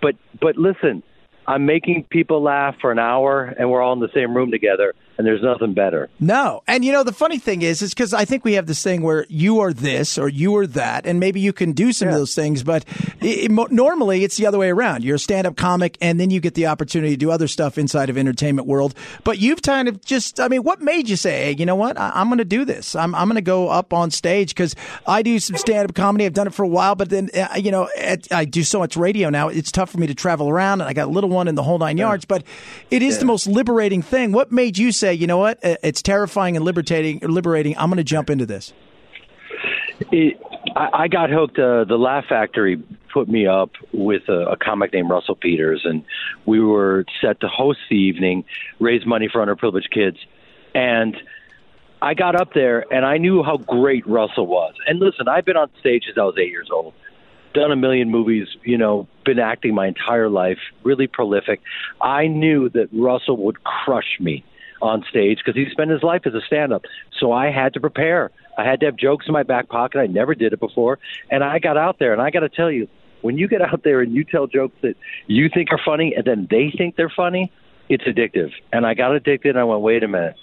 But 0.00 0.16
but 0.40 0.56
listen, 0.56 1.02
I'm 1.46 1.66
making 1.66 2.04
people 2.10 2.42
laugh 2.42 2.76
for 2.80 2.90
an 2.90 2.98
hour, 2.98 3.44
and 3.44 3.70
we're 3.70 3.82
all 3.82 3.92
in 3.92 4.00
the 4.00 4.10
same 4.14 4.34
room 4.34 4.50
together, 4.50 4.94
and 5.16 5.26
there's 5.26 5.42
nothing 5.42 5.74
better. 5.74 6.08
No, 6.20 6.62
and 6.66 6.84
you 6.84 6.92
know 6.92 7.02
the 7.02 7.12
funny 7.12 7.38
thing 7.38 7.62
is, 7.62 7.82
is 7.82 7.94
because 7.94 8.12
I 8.12 8.24
think 8.24 8.44
we 8.44 8.54
have 8.54 8.66
this 8.66 8.82
thing 8.82 9.02
where 9.02 9.26
you 9.28 9.60
are 9.60 9.72
this 9.72 10.18
or 10.18 10.28
you 10.28 10.56
are 10.56 10.66
that, 10.68 11.06
and 11.06 11.20
maybe 11.20 11.40
you 11.40 11.52
can 11.52 11.72
do 11.72 11.92
some 11.92 12.08
yeah. 12.08 12.14
of 12.14 12.20
those 12.20 12.34
things, 12.34 12.62
but 12.62 12.84
it, 13.20 13.50
it, 13.50 13.70
normally 13.72 14.24
it's 14.24 14.36
the 14.36 14.46
other 14.46 14.58
way 14.58 14.70
around. 14.70 15.04
You're 15.04 15.16
a 15.16 15.18
stand-up 15.18 15.56
comic, 15.56 15.96
and 16.00 16.18
then 16.18 16.30
you 16.30 16.40
get 16.40 16.54
the 16.54 16.66
opportunity 16.66 17.14
to 17.14 17.16
do 17.16 17.30
other 17.30 17.48
stuff 17.48 17.78
inside 17.78 18.10
of 18.10 18.18
entertainment 18.18 18.66
world. 18.66 18.94
But 19.22 19.38
you've 19.38 19.62
kind 19.62 19.88
of 19.88 20.04
just, 20.04 20.40
I 20.40 20.48
mean, 20.48 20.62
what 20.62 20.80
made 20.80 21.08
you 21.08 21.16
say, 21.16 21.44
hey, 21.44 21.56
you 21.58 21.66
know 21.66 21.76
what, 21.76 21.98
I, 21.98 22.20
am 22.20 22.28
going 22.28 22.38
to 22.38 22.44
do 22.44 22.64
this. 22.64 22.94
I'm 22.94 23.14
I'm 23.14 23.28
going 23.28 23.36
to 23.36 23.42
go 23.42 23.68
up 23.68 23.92
on 23.92 24.10
stage 24.10 24.50
because 24.50 24.74
I 25.06 25.22
do 25.22 25.38
some 25.38 25.56
stand-up 25.56 25.94
comedy. 25.94 26.26
I've 26.26 26.32
done 26.32 26.46
it 26.46 26.54
for 26.54 26.62
a 26.62 26.68
while, 26.68 26.94
but 26.94 27.10
then 27.10 27.30
uh, 27.34 27.48
you 27.56 27.70
know 27.70 27.88
at, 27.98 28.32
I 28.32 28.44
do 28.44 28.62
so 28.62 28.78
much 28.78 28.96
radio 28.96 29.30
now. 29.30 29.48
It's 29.48 29.70
tough 29.70 29.90
for 29.90 29.98
me 29.98 30.06
to 30.06 30.14
travel 30.14 30.48
around, 30.48 30.80
and 30.80 30.88
I 30.88 30.92
got 30.92 31.08
a 31.08 31.10
little 31.10 31.30
one 31.30 31.48
in 31.48 31.54
the 31.54 31.62
whole 31.62 31.78
nine 31.78 31.98
yards. 31.98 32.24
But 32.24 32.44
it 32.90 33.02
is 33.02 33.14
yeah. 33.14 33.20
the 33.20 33.26
most 33.26 33.46
liberating 33.46 34.02
thing. 34.02 34.32
What 34.32 34.52
made 34.52 34.78
you 34.78 34.92
say, 34.92 35.03
you 35.12 35.26
know 35.26 35.38
what? 35.38 35.58
It's 35.62 36.02
terrifying 36.02 36.56
and 36.56 36.64
liberating. 36.64 37.18
Liberating. 37.20 37.76
I'm 37.78 37.88
going 37.88 37.98
to 37.98 38.04
jump 38.04 38.30
into 38.30 38.46
this. 38.46 38.72
It, 40.10 40.40
I, 40.76 40.88
I 41.04 41.08
got 41.08 41.30
hooked. 41.30 41.58
Uh, 41.58 41.84
the 41.84 41.96
Laugh 41.96 42.24
Factory 42.28 42.82
put 43.12 43.28
me 43.28 43.46
up 43.46 43.70
with 43.92 44.28
a, 44.28 44.50
a 44.50 44.56
comic 44.56 44.92
named 44.92 45.10
Russell 45.10 45.36
Peters, 45.36 45.82
and 45.84 46.04
we 46.46 46.60
were 46.60 47.04
set 47.20 47.40
to 47.40 47.48
host 47.48 47.78
the 47.88 47.96
evening, 47.96 48.44
raise 48.80 49.06
money 49.06 49.28
for 49.30 49.44
underprivileged 49.44 49.90
kids, 49.90 50.18
and. 50.74 51.16
I 52.02 52.12
got 52.12 52.38
up 52.38 52.52
there 52.52 52.84
and 52.92 53.06
I 53.06 53.16
knew 53.16 53.42
how 53.42 53.56
great 53.56 54.06
Russell 54.06 54.46
was. 54.46 54.74
And 54.86 54.98
listen, 54.98 55.26
I've 55.26 55.46
been 55.46 55.56
on 55.56 55.70
stage 55.80 56.02
since 56.04 56.18
I 56.18 56.24
was 56.24 56.34
eight 56.38 56.50
years 56.50 56.68
old 56.70 56.92
done 57.54 57.72
a 57.72 57.76
million 57.76 58.10
movies, 58.10 58.48
you 58.64 58.76
know, 58.76 59.08
been 59.24 59.38
acting 59.38 59.74
my 59.74 59.86
entire 59.86 60.28
life, 60.28 60.58
really 60.82 61.06
prolific. 61.06 61.60
I 62.00 62.26
knew 62.26 62.68
that 62.70 62.88
Russell 62.92 63.38
would 63.38 63.64
crush 63.64 64.18
me 64.20 64.44
on 64.82 65.04
stage 65.08 65.38
because 65.38 65.54
he 65.54 65.70
spent 65.70 65.90
his 65.90 66.02
life 66.02 66.22
as 66.26 66.34
a 66.34 66.40
stand-up. 66.46 66.82
So 67.18 67.32
I 67.32 67.50
had 67.50 67.74
to 67.74 67.80
prepare. 67.80 68.30
I 68.56 68.64
had 68.64 68.80
to 68.80 68.86
have 68.86 68.96
jokes 68.96 69.26
in 69.26 69.32
my 69.32 69.42
back 69.42 69.68
pocket. 69.68 69.98
I 69.98 70.06
never 70.06 70.34
did 70.34 70.52
it 70.52 70.60
before, 70.60 70.98
and 71.30 71.42
I 71.42 71.58
got 71.58 71.76
out 71.76 71.98
there. 71.98 72.12
And 72.12 72.22
I 72.22 72.30
got 72.30 72.40
to 72.40 72.48
tell 72.48 72.70
you, 72.70 72.88
when 73.22 73.38
you 73.38 73.48
get 73.48 73.62
out 73.62 73.82
there 73.82 74.00
and 74.00 74.14
you 74.14 74.24
tell 74.24 74.46
jokes 74.46 74.76
that 74.82 74.96
you 75.26 75.48
think 75.48 75.70
are 75.72 75.80
funny, 75.84 76.14
and 76.14 76.24
then 76.24 76.46
they 76.50 76.72
think 76.76 76.96
they're 76.96 77.12
funny, 77.14 77.50
it's 77.88 78.04
addictive. 78.04 78.50
And 78.72 78.86
I 78.86 78.94
got 78.94 79.14
addicted. 79.14 79.50
and 79.50 79.58
I 79.58 79.64
went, 79.64 79.80
wait 79.80 80.02
a 80.02 80.08
minute, 80.08 80.36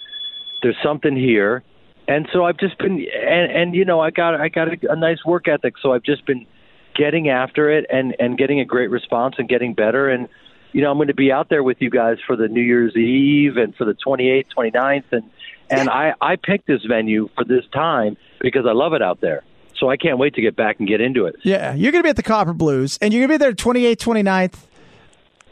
there's 0.62 0.76
something 0.82 1.16
here. 1.16 1.62
And 2.08 2.28
so 2.32 2.44
I've 2.44 2.58
just 2.58 2.78
been, 2.78 3.06
and 3.14 3.52
and 3.52 3.74
you 3.74 3.84
know, 3.84 4.00
I 4.00 4.10
got 4.10 4.40
I 4.40 4.48
got 4.48 4.68
a, 4.68 4.92
a 4.92 4.96
nice 4.96 5.24
work 5.24 5.46
ethic. 5.46 5.74
So 5.80 5.92
I've 5.92 6.02
just 6.02 6.26
been 6.26 6.46
getting 6.94 7.28
after 7.28 7.70
it 7.70 7.86
and 7.90 8.14
and 8.18 8.36
getting 8.36 8.60
a 8.60 8.64
great 8.64 8.90
response 8.90 9.36
and 9.38 9.48
getting 9.48 9.74
better 9.74 10.08
and 10.08 10.28
you 10.72 10.82
know 10.82 10.90
I'm 10.90 10.98
going 10.98 11.08
to 11.08 11.14
be 11.14 11.30
out 11.30 11.48
there 11.48 11.62
with 11.62 11.78
you 11.80 11.90
guys 11.90 12.18
for 12.26 12.36
the 12.36 12.48
New 12.48 12.62
Year's 12.62 12.96
Eve 12.96 13.56
and 13.56 13.74
for 13.76 13.84
the 13.84 13.94
28th 13.94 14.46
29th 14.56 15.04
and 15.12 15.30
and 15.70 15.88
I 15.88 16.14
I 16.20 16.36
picked 16.36 16.66
this 16.66 16.84
venue 16.84 17.28
for 17.34 17.44
this 17.44 17.64
time 17.72 18.16
because 18.40 18.66
I 18.66 18.72
love 18.72 18.92
it 18.92 19.02
out 19.02 19.20
there 19.20 19.44
so 19.78 19.90
I 19.90 19.96
can't 19.96 20.18
wait 20.18 20.34
to 20.34 20.40
get 20.40 20.54
back 20.54 20.78
and 20.78 20.86
get 20.86 21.00
into 21.00 21.26
it. 21.26 21.36
Yeah, 21.42 21.74
you're 21.74 21.90
going 21.90 22.02
to 22.02 22.06
be 22.06 22.10
at 22.10 22.16
the 22.16 22.22
Copper 22.22 22.52
Blues 22.52 22.98
and 23.00 23.12
you're 23.12 23.26
going 23.26 23.38
to 23.38 23.44
be 23.44 23.44
there 23.44 23.52
28th 23.52 23.96
29th 23.96 24.54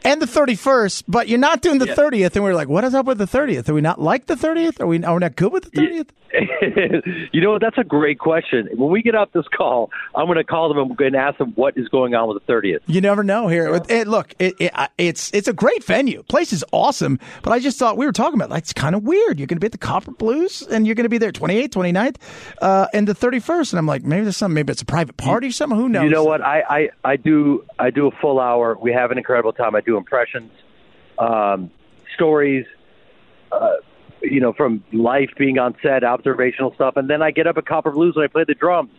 and 0.03 0.21
the 0.21 0.25
31st, 0.25 1.03
but 1.07 1.27
you're 1.27 1.39
not 1.39 1.61
doing 1.61 1.79
the 1.79 1.87
yeah. 1.87 1.95
30th. 1.95 2.35
And 2.35 2.43
we 2.43 2.51
are 2.51 2.55
like, 2.55 2.69
what 2.69 2.83
is 2.83 2.93
up 2.93 3.05
with 3.05 3.17
the 3.17 3.25
30th? 3.25 3.69
Are 3.69 3.73
we 3.73 3.81
not 3.81 4.01
like 4.01 4.25
the 4.25 4.35
30th? 4.35 4.79
Are 4.79 4.87
we, 4.87 5.03
are 5.03 5.13
we 5.13 5.19
not 5.19 5.35
good 5.35 5.51
with 5.51 5.71
the 5.71 5.71
30th? 5.71 6.09
you 7.33 7.41
know, 7.41 7.59
that's 7.59 7.77
a 7.77 7.83
great 7.83 8.19
question. 8.19 8.69
When 8.75 8.89
we 8.89 9.01
get 9.01 9.15
off 9.15 9.31
this 9.33 9.47
call, 9.55 9.91
I'm 10.15 10.25
going 10.25 10.37
to 10.37 10.43
call 10.43 10.73
them 10.73 10.95
and 10.97 11.15
ask 11.15 11.37
them 11.37 11.51
what 11.55 11.77
is 11.77 11.87
going 11.89 12.15
on 12.15 12.29
with 12.29 12.45
the 12.45 12.51
30th. 12.53 12.79
You 12.87 13.01
never 13.01 13.23
know 13.23 13.47
here. 13.47 13.81
It, 13.89 14.07
look, 14.07 14.33
it, 14.39 14.55
it, 14.59 14.71
it's 14.97 15.31
it's 15.33 15.47
a 15.47 15.53
great 15.53 15.83
venue. 15.83 16.23
Place 16.23 16.53
is 16.53 16.63
awesome, 16.71 17.19
but 17.43 17.51
I 17.51 17.59
just 17.59 17.77
thought 17.77 17.97
we 17.97 18.05
were 18.05 18.11
talking 18.11 18.35
about 18.35 18.49
like 18.49 18.63
it's 18.63 18.73
kind 18.73 18.95
of 18.95 19.03
weird. 19.03 19.39
You're 19.39 19.47
going 19.47 19.57
to 19.57 19.59
be 19.59 19.65
at 19.65 19.71
the 19.71 19.77
Copper 19.77 20.11
Blues 20.11 20.61
and 20.61 20.85
you're 20.85 20.95
going 20.95 21.05
to 21.05 21.09
be 21.09 21.17
there 21.17 21.31
28th, 21.31 21.69
29th, 21.69 22.15
uh, 22.61 22.87
and 22.93 23.07
the 23.07 23.15
31st. 23.15 23.73
And 23.73 23.79
I'm 23.79 23.85
like, 23.85 24.03
maybe 24.03 24.23
there's 24.23 24.37
something. 24.37 24.55
Maybe 24.55 24.71
it's 24.71 24.81
a 24.81 24.85
private 24.85 25.17
party 25.17 25.47
or 25.47 25.51
something. 25.51 25.77
Who 25.77 25.89
knows? 25.89 26.03
You 26.03 26.09
know 26.09 26.23
what? 26.23 26.41
I, 26.41 26.61
I, 26.69 26.89
I 27.03 27.15
do 27.17 27.65
I 27.77 27.89
do 27.89 28.07
a 28.07 28.11
full 28.11 28.39
hour. 28.39 28.77
We 28.79 28.93
have 28.93 29.11
an 29.11 29.17
incredible 29.17 29.53
time. 29.53 29.75
I 29.75 29.81
do 29.81 29.90
impressions, 29.97 30.51
um, 31.17 31.71
stories. 32.15 32.65
Uh, 33.51 33.75
you 34.23 34.39
know, 34.39 34.53
from 34.53 34.83
life 34.93 35.31
being 35.35 35.57
on 35.57 35.75
set, 35.81 36.03
observational 36.03 36.73
stuff, 36.75 36.95
and 36.95 37.09
then 37.09 37.23
I 37.23 37.31
get 37.31 37.47
up 37.47 37.57
at 37.57 37.65
Copper 37.65 37.91
Blues 37.91 38.13
and 38.15 38.23
I 38.23 38.27
play 38.27 38.43
the 38.47 38.53
drums. 38.53 38.91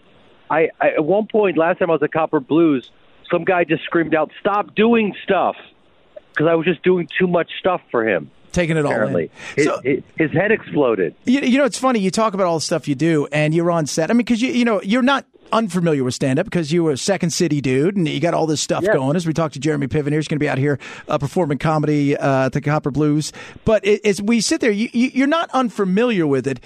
I, 0.51 0.69
I 0.81 0.91
at 0.91 1.05
one 1.05 1.29
point 1.29 1.57
last 1.57 1.79
time 1.79 1.91
I 1.91 1.93
was 1.93 2.03
at 2.03 2.13
Copper 2.13 2.41
Blues, 2.41 2.91
some 3.31 3.45
guy 3.45 3.63
just 3.63 3.85
screamed 3.85 4.15
out, 4.15 4.33
"Stop 4.41 4.75
doing 4.75 5.15
stuff," 5.23 5.55
because 6.33 6.49
I 6.49 6.55
was 6.55 6.67
just 6.67 6.83
doing 6.83 7.09
too 7.19 7.29
much 7.29 7.53
stuff 7.61 7.81
for 7.91 8.07
him 8.07 8.31
taking 8.53 8.77
it 8.77 8.85
Apparently. 8.85 9.31
all 9.57 9.73
in. 9.81 9.85
His, 9.85 10.03
so, 10.03 10.03
his 10.17 10.33
head 10.33 10.53
exploded. 10.53 11.15
You, 11.25 11.41
you, 11.41 11.59
know, 11.59 11.65
it's 11.65 11.79
funny. 11.79 12.01
You 12.01 12.11
talk 12.11 12.35
about 12.35 12.47
all 12.47 12.57
the 12.57 12.61
stuff 12.61 12.87
you 12.87 12.95
do, 12.95 13.27
and 13.33 13.55
you're 13.55 13.71
on 13.71 13.87
set. 13.87 14.11
I 14.11 14.13
mean, 14.13 14.19
because 14.19 14.41
you 14.41 14.53
you 14.53 14.65
know 14.65 14.81
you're 14.83 15.03
not 15.03 15.27
unfamiliar 15.53 16.03
with 16.05 16.15
stand 16.15 16.39
up 16.39 16.47
because 16.47 16.73
you 16.73 16.83
were 16.85 16.93
a 16.93 16.97
Second 16.99 17.31
City 17.31 17.61
dude 17.61 17.97
and 17.97 18.09
you 18.09 18.21
got 18.21 18.35
all 18.35 18.47
this 18.47 18.61
stuff 18.61 18.83
Yeah. 18.83 18.95
going. 18.95 19.17
As 19.17 19.27
we 19.27 19.33
talked 19.33 19.55
to 19.55 19.61
Jeremy 19.61 19.87
Piven, 19.87 20.09
here, 20.09 20.19
he's 20.19 20.29
going 20.29 20.39
to 20.39 20.45
be 20.45 20.49
out 20.49 20.59
here 20.59 20.79
uh, 21.09 21.19
performing 21.19 21.59
comedy 21.59 22.17
uh, 22.17 22.47
at 22.47 22.53
the 22.53 22.61
Copper 22.61 22.91
Blues. 22.91 23.33
But 23.65 23.85
it, 23.87 24.05
as 24.05 24.21
we 24.23 24.41
sit 24.41 24.61
there, 24.61 24.71
you, 24.71 24.89
you, 24.93 25.11
you're 25.15 25.27
not 25.27 25.51
unfamiliar 25.53 26.27
with 26.27 26.47
it. 26.47 26.61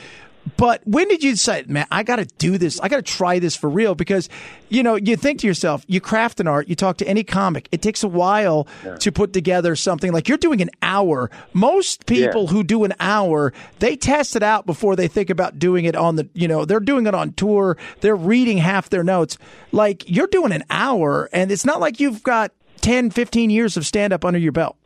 But 0.56 0.80
when 0.86 1.06
did 1.08 1.22
you 1.22 1.32
decide, 1.32 1.68
man, 1.68 1.86
I 1.90 2.02
got 2.02 2.16
to 2.16 2.24
do 2.38 2.56
this? 2.56 2.80
I 2.80 2.88
got 2.88 2.96
to 2.96 3.02
try 3.02 3.38
this 3.38 3.54
for 3.54 3.68
real? 3.68 3.94
Because, 3.94 4.28
you 4.70 4.82
know, 4.82 4.94
you 4.94 5.16
think 5.16 5.40
to 5.40 5.46
yourself, 5.46 5.84
you 5.86 6.00
craft 6.00 6.40
an 6.40 6.48
art, 6.48 6.68
you 6.68 6.74
talk 6.74 6.96
to 6.98 7.06
any 7.08 7.24
comic, 7.24 7.68
it 7.72 7.82
takes 7.82 8.02
a 8.02 8.08
while 8.08 8.66
to 9.00 9.12
put 9.12 9.32
together 9.32 9.76
something 9.76 10.12
like 10.12 10.28
you're 10.28 10.38
doing 10.38 10.62
an 10.62 10.70
hour. 10.80 11.30
Most 11.52 12.06
people 12.06 12.42
Yeah. 12.44 12.48
who 12.48 12.64
do 12.64 12.84
an 12.84 12.94
hour, 13.00 13.52
they 13.80 13.96
test 13.96 14.34
it 14.36 14.42
out 14.42 14.64
before 14.66 14.96
they 14.96 15.08
think 15.08 15.28
about 15.30 15.58
doing 15.58 15.84
it 15.84 15.94
on 15.94 16.16
the, 16.16 16.28
you 16.32 16.48
know, 16.48 16.64
they're 16.64 16.80
doing 16.80 17.06
it 17.06 17.14
on 17.14 17.32
tour, 17.32 17.76
they're 18.00 18.16
reading 18.16 18.58
half 18.58 18.88
their 18.88 19.04
notes. 19.04 19.36
Like 19.72 20.08
you're 20.08 20.26
doing 20.26 20.52
an 20.52 20.64
hour, 20.70 21.28
and 21.32 21.52
it's 21.52 21.66
not 21.66 21.80
like 21.80 22.00
you've 22.00 22.22
got 22.22 22.52
10, 22.80 23.10
15 23.10 23.50
years 23.50 23.76
of 23.76 23.84
stand 23.84 24.12
up 24.12 24.24
under 24.24 24.38
your 24.38 24.52
belt. 24.52 24.76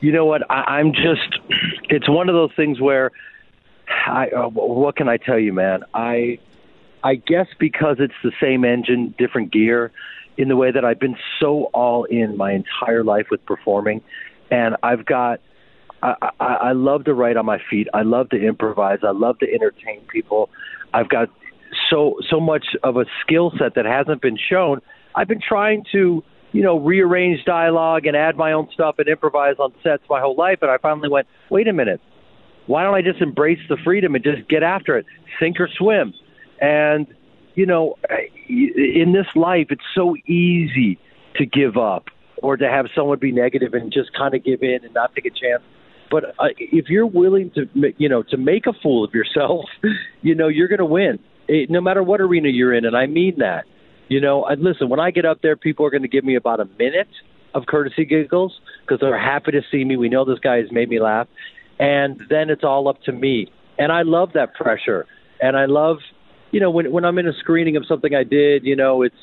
You 0.00 0.12
know 0.12 0.24
what? 0.24 0.42
I, 0.50 0.78
I'm 0.78 0.92
just. 0.92 1.38
It's 1.92 2.08
one 2.08 2.28
of 2.28 2.34
those 2.36 2.50
things 2.54 2.80
where, 2.80 3.10
I. 4.06 4.28
Uh, 4.28 4.48
what 4.48 4.96
can 4.96 5.08
I 5.08 5.16
tell 5.16 5.38
you, 5.38 5.52
man? 5.52 5.82
I. 5.94 6.38
I 7.02 7.14
guess 7.14 7.46
because 7.58 7.96
it's 7.98 8.14
the 8.22 8.32
same 8.42 8.62
engine, 8.62 9.14
different 9.18 9.52
gear, 9.52 9.90
in 10.36 10.48
the 10.48 10.56
way 10.56 10.70
that 10.70 10.84
I've 10.84 11.00
been 11.00 11.16
so 11.40 11.70
all 11.72 12.04
in 12.04 12.36
my 12.36 12.52
entire 12.52 13.02
life 13.02 13.26
with 13.30 13.44
performing, 13.46 14.02
and 14.50 14.76
I've 14.82 15.04
got. 15.06 15.40
I, 16.02 16.30
I, 16.40 16.46
I 16.46 16.72
love 16.72 17.04
to 17.04 17.14
write 17.14 17.36
on 17.36 17.44
my 17.44 17.58
feet. 17.70 17.86
I 17.92 18.02
love 18.02 18.30
to 18.30 18.36
improvise. 18.36 19.00
I 19.02 19.10
love 19.10 19.38
to 19.40 19.46
entertain 19.52 20.00
people. 20.10 20.48
I've 20.94 21.10
got 21.10 21.28
so 21.90 22.16
so 22.28 22.40
much 22.40 22.64
of 22.82 22.96
a 22.96 23.04
skill 23.22 23.52
set 23.58 23.74
that 23.74 23.84
hasn't 23.84 24.22
been 24.22 24.38
shown. 24.38 24.80
I've 25.14 25.28
been 25.28 25.40
trying 25.46 25.84
to, 25.92 26.22
you 26.52 26.62
know, 26.62 26.78
rearrange 26.78 27.44
dialogue 27.44 28.06
and 28.06 28.16
add 28.16 28.36
my 28.36 28.52
own 28.52 28.68
stuff 28.72 28.96
and 28.98 29.08
improvise 29.08 29.56
on 29.58 29.72
sets 29.82 30.02
my 30.08 30.20
whole 30.20 30.36
life. 30.36 30.58
And 30.62 30.70
I 30.70 30.78
finally 30.78 31.08
went, 31.08 31.26
wait 31.50 31.68
a 31.68 31.72
minute, 31.72 32.00
why 32.70 32.84
don't 32.84 32.94
I 32.94 33.02
just 33.02 33.20
embrace 33.20 33.58
the 33.68 33.76
freedom 33.82 34.14
and 34.14 34.22
just 34.22 34.48
get 34.48 34.62
after 34.62 34.96
it, 34.96 35.04
sink 35.40 35.58
or 35.58 35.68
swim? 35.68 36.14
And 36.60 37.08
you 37.56 37.66
know, 37.66 37.96
in 38.48 39.12
this 39.12 39.26
life, 39.34 39.66
it's 39.70 39.82
so 39.92 40.14
easy 40.26 40.96
to 41.34 41.46
give 41.46 41.76
up 41.76 42.06
or 42.44 42.56
to 42.56 42.68
have 42.68 42.86
someone 42.94 43.18
be 43.18 43.32
negative 43.32 43.74
and 43.74 43.92
just 43.92 44.12
kind 44.14 44.34
of 44.34 44.44
give 44.44 44.62
in 44.62 44.84
and 44.84 44.94
not 44.94 45.12
take 45.16 45.26
a 45.26 45.30
chance. 45.30 45.62
But 46.12 46.26
uh, 46.38 46.48
if 46.58 46.88
you're 46.88 47.06
willing 47.06 47.50
to, 47.56 47.68
you 47.98 48.08
know, 48.08 48.22
to 48.30 48.36
make 48.36 48.66
a 48.66 48.72
fool 48.72 49.04
of 49.04 49.12
yourself, 49.14 49.64
you 50.22 50.36
know, 50.36 50.46
you're 50.46 50.68
going 50.68 50.78
to 50.78 50.84
win, 50.84 51.18
eh, 51.48 51.66
no 51.68 51.80
matter 51.80 52.04
what 52.04 52.20
arena 52.20 52.48
you're 52.50 52.72
in, 52.72 52.84
and 52.84 52.96
I 52.96 53.06
mean 53.06 53.38
that. 53.38 53.64
You 54.08 54.20
know, 54.20 54.44
and 54.44 54.62
listen, 54.62 54.88
when 54.88 55.00
I 55.00 55.10
get 55.10 55.24
up 55.24 55.42
there, 55.42 55.56
people 55.56 55.86
are 55.86 55.90
going 55.90 56.02
to 56.02 56.08
give 56.08 56.24
me 56.24 56.36
about 56.36 56.60
a 56.60 56.68
minute 56.78 57.08
of 57.52 57.66
courtesy 57.66 58.04
giggles 58.04 58.60
because 58.82 59.00
they're 59.00 59.18
happy 59.18 59.52
to 59.52 59.62
see 59.70 59.84
me. 59.84 59.96
We 59.96 60.08
know 60.08 60.24
this 60.24 60.38
guy 60.38 60.58
has 60.58 60.70
made 60.70 60.88
me 60.88 61.00
laugh, 61.00 61.26
and 61.80 62.22
then 62.28 62.50
it's 62.50 62.62
all 62.62 62.86
up 62.86 63.02
to 63.04 63.12
me. 63.12 63.50
And 63.78 63.90
I 63.90 64.02
love 64.02 64.34
that 64.34 64.54
pressure, 64.54 65.06
and 65.40 65.56
I 65.56 65.64
love, 65.64 65.98
you 66.52 66.60
know, 66.60 66.70
when 66.70 66.92
when 66.92 67.04
I'm 67.04 67.18
in 67.18 67.26
a 67.26 67.32
screening 67.32 67.76
of 67.76 67.86
something 67.86 68.14
I 68.14 68.24
did, 68.24 68.64
you 68.64 68.76
know, 68.76 69.02
it's 69.02 69.16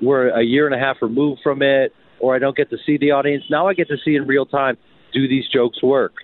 we're 0.00 0.28
a 0.28 0.42
year 0.42 0.66
and 0.66 0.74
a 0.74 0.78
half 0.78 1.02
removed 1.02 1.40
from 1.42 1.60
it, 1.62 1.92
or 2.20 2.34
I 2.34 2.38
don't 2.38 2.56
get 2.56 2.70
to 2.70 2.78
see 2.86 2.96
the 2.96 3.10
audience. 3.10 3.44
Now 3.50 3.66
I 3.66 3.74
get 3.74 3.88
to 3.88 3.98
see 4.02 4.14
in 4.14 4.26
real 4.26 4.46
time. 4.46 4.78
Do 5.12 5.28
these 5.28 5.46
jokes 5.48 5.82
work? 5.82 6.14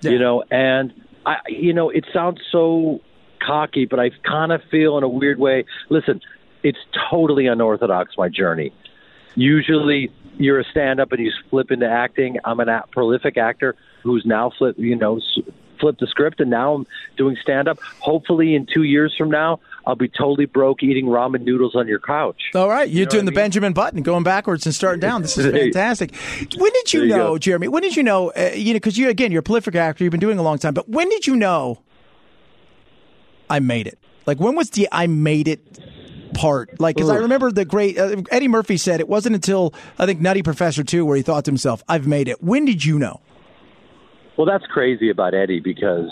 You 0.00 0.18
know, 0.18 0.44
and 0.50 0.92
I, 1.26 1.36
you 1.48 1.72
know, 1.72 1.90
it 1.90 2.04
sounds 2.12 2.40
so 2.52 3.00
cocky, 3.44 3.84
but 3.84 3.98
I 3.98 4.10
kind 4.22 4.52
of 4.52 4.62
feel 4.70 4.96
in 4.96 5.02
a 5.02 5.08
weird 5.08 5.38
way. 5.40 5.64
Listen, 5.88 6.20
it's 6.62 6.78
totally 7.10 7.46
unorthodox 7.46 8.16
my 8.16 8.28
journey. 8.28 8.72
Usually, 9.34 10.10
you're 10.36 10.60
a 10.60 10.64
stand-up 10.64 11.10
and 11.12 11.20
you 11.20 11.32
flip 11.50 11.72
into 11.72 11.88
acting. 11.88 12.38
I'm 12.44 12.60
a- 12.60 12.84
prolific 12.92 13.36
actor 13.36 13.74
who's 14.02 14.24
now 14.24 14.50
flip, 14.56 14.76
you 14.78 14.96
know, 14.96 15.20
flipped 15.80 16.00
the 16.00 16.06
script, 16.06 16.40
and 16.40 16.50
now 16.50 16.74
I'm 16.74 16.86
doing 17.16 17.36
stand-up. 17.40 17.78
Hopefully, 18.00 18.54
in 18.54 18.66
two 18.66 18.82
years 18.82 19.14
from 19.16 19.30
now, 19.30 19.60
I'll 19.86 19.94
be 19.94 20.08
totally 20.08 20.46
broke 20.46 20.82
eating 20.82 21.06
ramen 21.06 21.42
noodles 21.42 21.74
on 21.74 21.88
your 21.88 22.00
couch. 22.00 22.50
All 22.54 22.68
right, 22.68 22.88
you're 22.88 23.06
know 23.06 23.10
doing 23.10 23.24
the 23.24 23.30
mean? 23.30 23.36
Benjamin 23.36 23.72
Button, 23.72 24.02
going 24.02 24.24
backwards 24.24 24.66
and 24.66 24.74
starting 24.74 25.00
down. 25.00 25.22
This 25.22 25.38
is 25.38 25.46
fantastic. 25.52 26.14
When 26.56 26.72
did 26.72 26.92
you 26.92 27.02
you 27.02 27.08
know, 27.08 27.16
go. 27.16 27.38
Jeremy? 27.38 27.68
When 27.68 27.82
did 27.82 27.96
you 27.96 28.02
know? 28.02 28.30
Uh, 28.30 28.52
you 28.54 28.72
know, 28.72 28.76
because 28.76 28.98
you 28.98 29.08
again, 29.08 29.32
you're 29.32 29.40
a 29.40 29.42
prolific 29.42 29.74
actor. 29.74 30.04
You've 30.04 30.10
been 30.10 30.20
doing 30.20 30.38
a 30.38 30.42
long 30.42 30.58
time. 30.58 30.74
But 30.74 30.88
when 30.88 31.08
did 31.08 31.26
you 31.26 31.36
know? 31.36 31.82
I 33.50 33.60
made 33.60 33.86
it. 33.86 33.98
Like 34.26 34.38
when 34.38 34.54
was 34.56 34.70
the 34.70 34.88
I 34.92 35.06
made 35.06 35.48
it 35.48 35.78
part? 36.34 36.78
Like 36.78 36.96
because 36.96 37.08
I 37.08 37.16
remember 37.16 37.50
the 37.50 37.64
great 37.64 37.98
uh, 37.98 38.22
Eddie 38.30 38.48
Murphy 38.48 38.76
said 38.76 39.00
it 39.00 39.08
wasn't 39.08 39.34
until 39.34 39.72
I 39.98 40.04
think 40.04 40.20
Nutty 40.20 40.42
Professor 40.42 40.84
two 40.84 41.06
where 41.06 41.16
he 41.16 41.22
thought 41.22 41.46
to 41.46 41.50
himself, 41.50 41.82
"I've 41.88 42.06
made 42.06 42.28
it." 42.28 42.42
When 42.42 42.66
did 42.66 42.84
you 42.84 42.98
know? 42.98 43.22
Well, 44.38 44.46
that's 44.46 44.64
crazy 44.66 45.10
about 45.10 45.34
Eddie 45.34 45.58
because, 45.58 46.10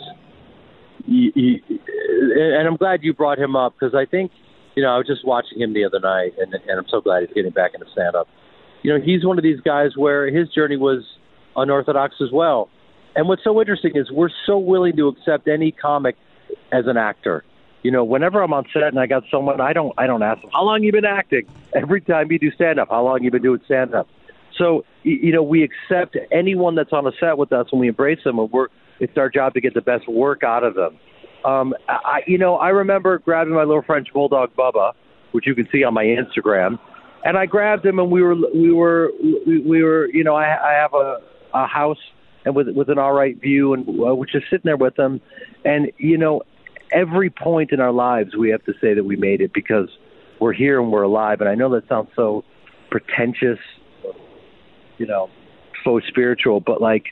he, 1.07 1.31
he, 1.37 1.63
and 1.79 2.67
I'm 2.67 2.77
glad 2.77 3.05
you 3.05 3.15
brought 3.15 3.39
him 3.39 3.55
up 3.55 3.75
because 3.79 3.95
I 3.95 4.05
think, 4.05 4.33
you 4.75 4.83
know, 4.83 4.89
I 4.89 4.99
was 4.99 5.07
just 5.07 5.25
watching 5.25 5.61
him 5.61 5.73
the 5.73 5.85
other 5.85 6.01
night, 6.01 6.35
and, 6.37 6.53
and 6.53 6.79
I'm 6.79 6.89
so 6.91 7.01
glad 7.01 7.23
he's 7.23 7.33
getting 7.33 7.53
back 7.53 7.73
into 7.73 7.87
stand 7.93 8.17
up. 8.17 8.27
You 8.83 8.93
know, 8.93 9.03
he's 9.03 9.25
one 9.25 9.39
of 9.39 9.45
these 9.45 9.61
guys 9.61 9.97
where 9.97 10.27
his 10.27 10.49
journey 10.49 10.77
was 10.77 11.05
unorthodox 11.55 12.17
as 12.21 12.33
well. 12.33 12.69
And 13.15 13.29
what's 13.29 13.45
so 13.45 13.59
interesting 13.61 13.93
is 13.95 14.11
we're 14.11 14.29
so 14.45 14.59
willing 14.59 14.97
to 14.97 15.07
accept 15.07 15.47
any 15.47 15.71
comic 15.71 16.17
as 16.73 16.87
an 16.89 16.97
actor. 16.97 17.45
You 17.85 17.93
know, 17.93 18.03
whenever 18.03 18.43
I'm 18.43 18.53
on 18.53 18.65
set 18.73 18.83
and 18.83 18.99
I 18.99 19.07
got 19.07 19.23
someone, 19.31 19.61
I 19.61 19.73
don't, 19.73 19.95
I 19.97 20.09
don't 20.09 20.23
ask 20.25 20.43
them 20.43 20.51
how 20.53 20.65
long 20.65 20.83
you 20.83 20.91
been 20.91 21.05
acting. 21.05 21.47
Every 21.75 22.01
time 22.01 22.33
you 22.33 22.41
do 22.41 22.51
stand 22.51 22.81
up, 22.81 22.89
how 22.91 23.05
long 23.05 23.23
you 23.23 23.31
been 23.31 23.43
doing 23.43 23.61
stand 23.65 23.95
up. 23.95 24.09
So 24.59 24.85
you 25.03 25.33
know, 25.33 25.43
we 25.43 25.63
accept 25.63 26.17
anyone 26.33 26.75
that's 26.75 26.93
on 26.93 27.07
a 27.07 27.13
set 27.21 27.39
with 27.39 27.53
us, 27.53 27.67
and 27.71 27.81
we 27.81 27.89
embrace 27.89 28.19
them, 28.25 28.39
and 28.39 28.51
we're 28.51 28.69
it's 28.99 29.17
our 29.17 29.29
job 29.29 29.55
to 29.55 29.61
get 29.61 29.75
the 29.75 29.83
best 29.83 30.09
work 30.09 30.43
out 30.43 30.65
of 30.65 30.75
them. 30.75 30.99
Um, 31.45 31.75
I, 31.89 32.21
you 32.27 32.39
know, 32.39 32.57
I 32.57 32.71
remember 32.71 33.19
grabbing 33.19 33.55
my 33.55 33.65
little 33.65 33.83
French 33.83 34.09
bulldog 34.13 34.51
Bubba, 34.57 34.93
which 35.33 35.47
you 35.47 35.55
can 35.55 35.69
see 35.71 35.85
on 35.85 35.95
my 35.95 36.05
Instagram, 36.05 36.79
and 37.25 37.37
I 37.37 37.47
grabbed 37.47 37.85
him, 37.85 37.99
and 37.99 38.11
we 38.11 38.23
were 38.23 38.35
we 38.55 38.73
were 38.73 39.11
we, 39.47 39.61
we 39.61 39.83
were 39.83 40.09
you 40.09 40.25
know 40.25 40.35
I, 40.35 40.45
I 40.45 40.73
have 40.73 40.95
a, 40.95 41.19
a 41.55 41.67
house 41.67 41.99
and 42.45 42.55
with 42.55 42.69
with 42.71 42.89
an 42.89 42.99
all 42.99 43.13
right 43.13 43.39
view, 43.39 43.75
and 43.75 43.87
uh, 43.89 44.15
we're 44.15 44.27
just 44.27 44.47
sitting 44.51 44.65
there 44.65 44.77
with 44.77 44.99
him, 44.99 45.21
and 45.65 45.93
you 45.99 46.17
know, 46.17 46.43
every 46.93 47.29
point 47.29 47.73
in 47.73 47.81
our 47.81 47.93
lives 47.93 48.37
we 48.37 48.51
have 48.51 48.65
to 48.65 48.73
say 48.81 48.95
that 48.95 49.05
we 49.05 49.17
made 49.17 49.41
it 49.41 49.53
because 49.53 49.89
we're 50.41 50.53
here 50.53 50.81
and 50.81 50.91
we're 50.91 51.03
alive, 51.03 51.41
and 51.41 51.51
I 51.51 51.55
know 51.55 51.71
that 51.75 51.89
sounds 51.89 52.09
so 52.17 52.45
pretentious 52.91 53.59
you 54.99 55.07
know, 55.07 55.29
so 55.85 56.01
spiritual, 56.09 56.61
but 56.61 56.81
like, 56.81 57.05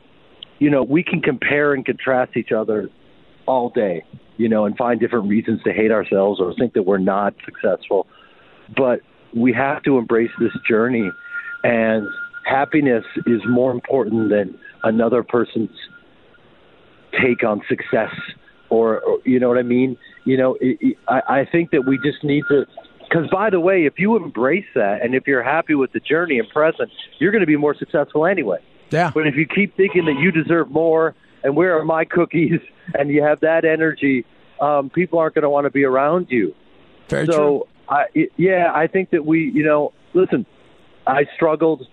you 0.58 0.70
know, 0.70 0.82
we 0.82 1.02
can 1.02 1.20
compare 1.20 1.74
and 1.74 1.84
contrast 1.84 2.36
each 2.36 2.52
other 2.52 2.88
all 3.46 3.70
day, 3.70 4.04
you 4.36 4.48
know, 4.48 4.64
and 4.64 4.76
find 4.76 5.00
different 5.00 5.28
reasons 5.28 5.62
to 5.64 5.72
hate 5.72 5.90
ourselves 5.90 6.40
or 6.40 6.54
think 6.58 6.72
that 6.74 6.84
we're 6.84 6.98
not 6.98 7.34
successful. 7.44 8.06
But 8.76 9.00
we 9.34 9.52
have 9.52 9.82
to 9.82 9.98
embrace 9.98 10.30
this 10.38 10.52
journey, 10.68 11.10
and 11.62 12.06
happiness 12.44 13.04
is 13.26 13.40
more 13.48 13.72
important 13.72 14.30
than 14.30 14.58
another 14.82 15.22
person's 15.22 15.70
take 17.22 17.44
on 17.44 17.62
success 17.68 18.14
or, 18.70 19.00
or 19.00 19.18
you 19.24 19.38
know 19.38 19.48
what 19.48 19.58
I 19.58 19.62
mean? 19.62 19.96
You 20.24 20.36
know, 20.36 20.56
it, 20.60 20.78
it, 20.80 20.96
I, 21.08 21.40
I 21.40 21.48
think 21.50 21.70
that 21.70 21.86
we 21.86 21.98
just 21.98 22.24
need 22.24 22.44
to. 22.48 22.66
Because 23.08 23.28
by 23.30 23.50
the 23.50 23.60
way, 23.60 23.86
if 23.86 23.98
you 23.98 24.16
embrace 24.16 24.66
that 24.74 25.02
and 25.02 25.14
if 25.14 25.26
you're 25.26 25.42
happy 25.42 25.74
with 25.74 25.92
the 25.92 26.00
journey 26.00 26.38
and 26.38 26.48
present, 26.48 26.90
you're 27.18 27.32
going 27.32 27.40
to 27.40 27.46
be 27.46 27.56
more 27.56 27.74
successful 27.74 28.26
anyway. 28.26 28.58
Yeah. 28.90 29.10
But 29.14 29.26
if 29.26 29.36
you 29.36 29.46
keep 29.46 29.76
thinking 29.76 30.04
that 30.06 30.18
you 30.18 30.30
deserve 30.32 30.70
more 30.70 31.14
and 31.42 31.56
where 31.56 31.78
are 31.78 31.84
my 31.84 32.04
cookies 32.04 32.60
and 32.98 33.10
you 33.10 33.22
have 33.22 33.40
that 33.40 33.64
energy, 33.64 34.24
um, 34.60 34.90
people 34.90 35.18
aren't 35.18 35.34
going 35.34 35.42
to 35.42 35.50
want 35.50 35.64
to 35.66 35.70
be 35.70 35.84
around 35.84 36.28
you. 36.30 36.54
Very 37.08 37.26
true. 37.26 37.34
so, 37.34 37.68
I, 37.88 38.06
it- 38.14 38.32
yeah, 38.36 38.72
I 38.74 38.86
think 38.86 39.10
that 39.10 39.24
we, 39.24 39.50
you 39.52 39.62
know, 39.64 39.92
listen, 40.14 40.46
I 41.06 41.26
struggled 41.34 41.86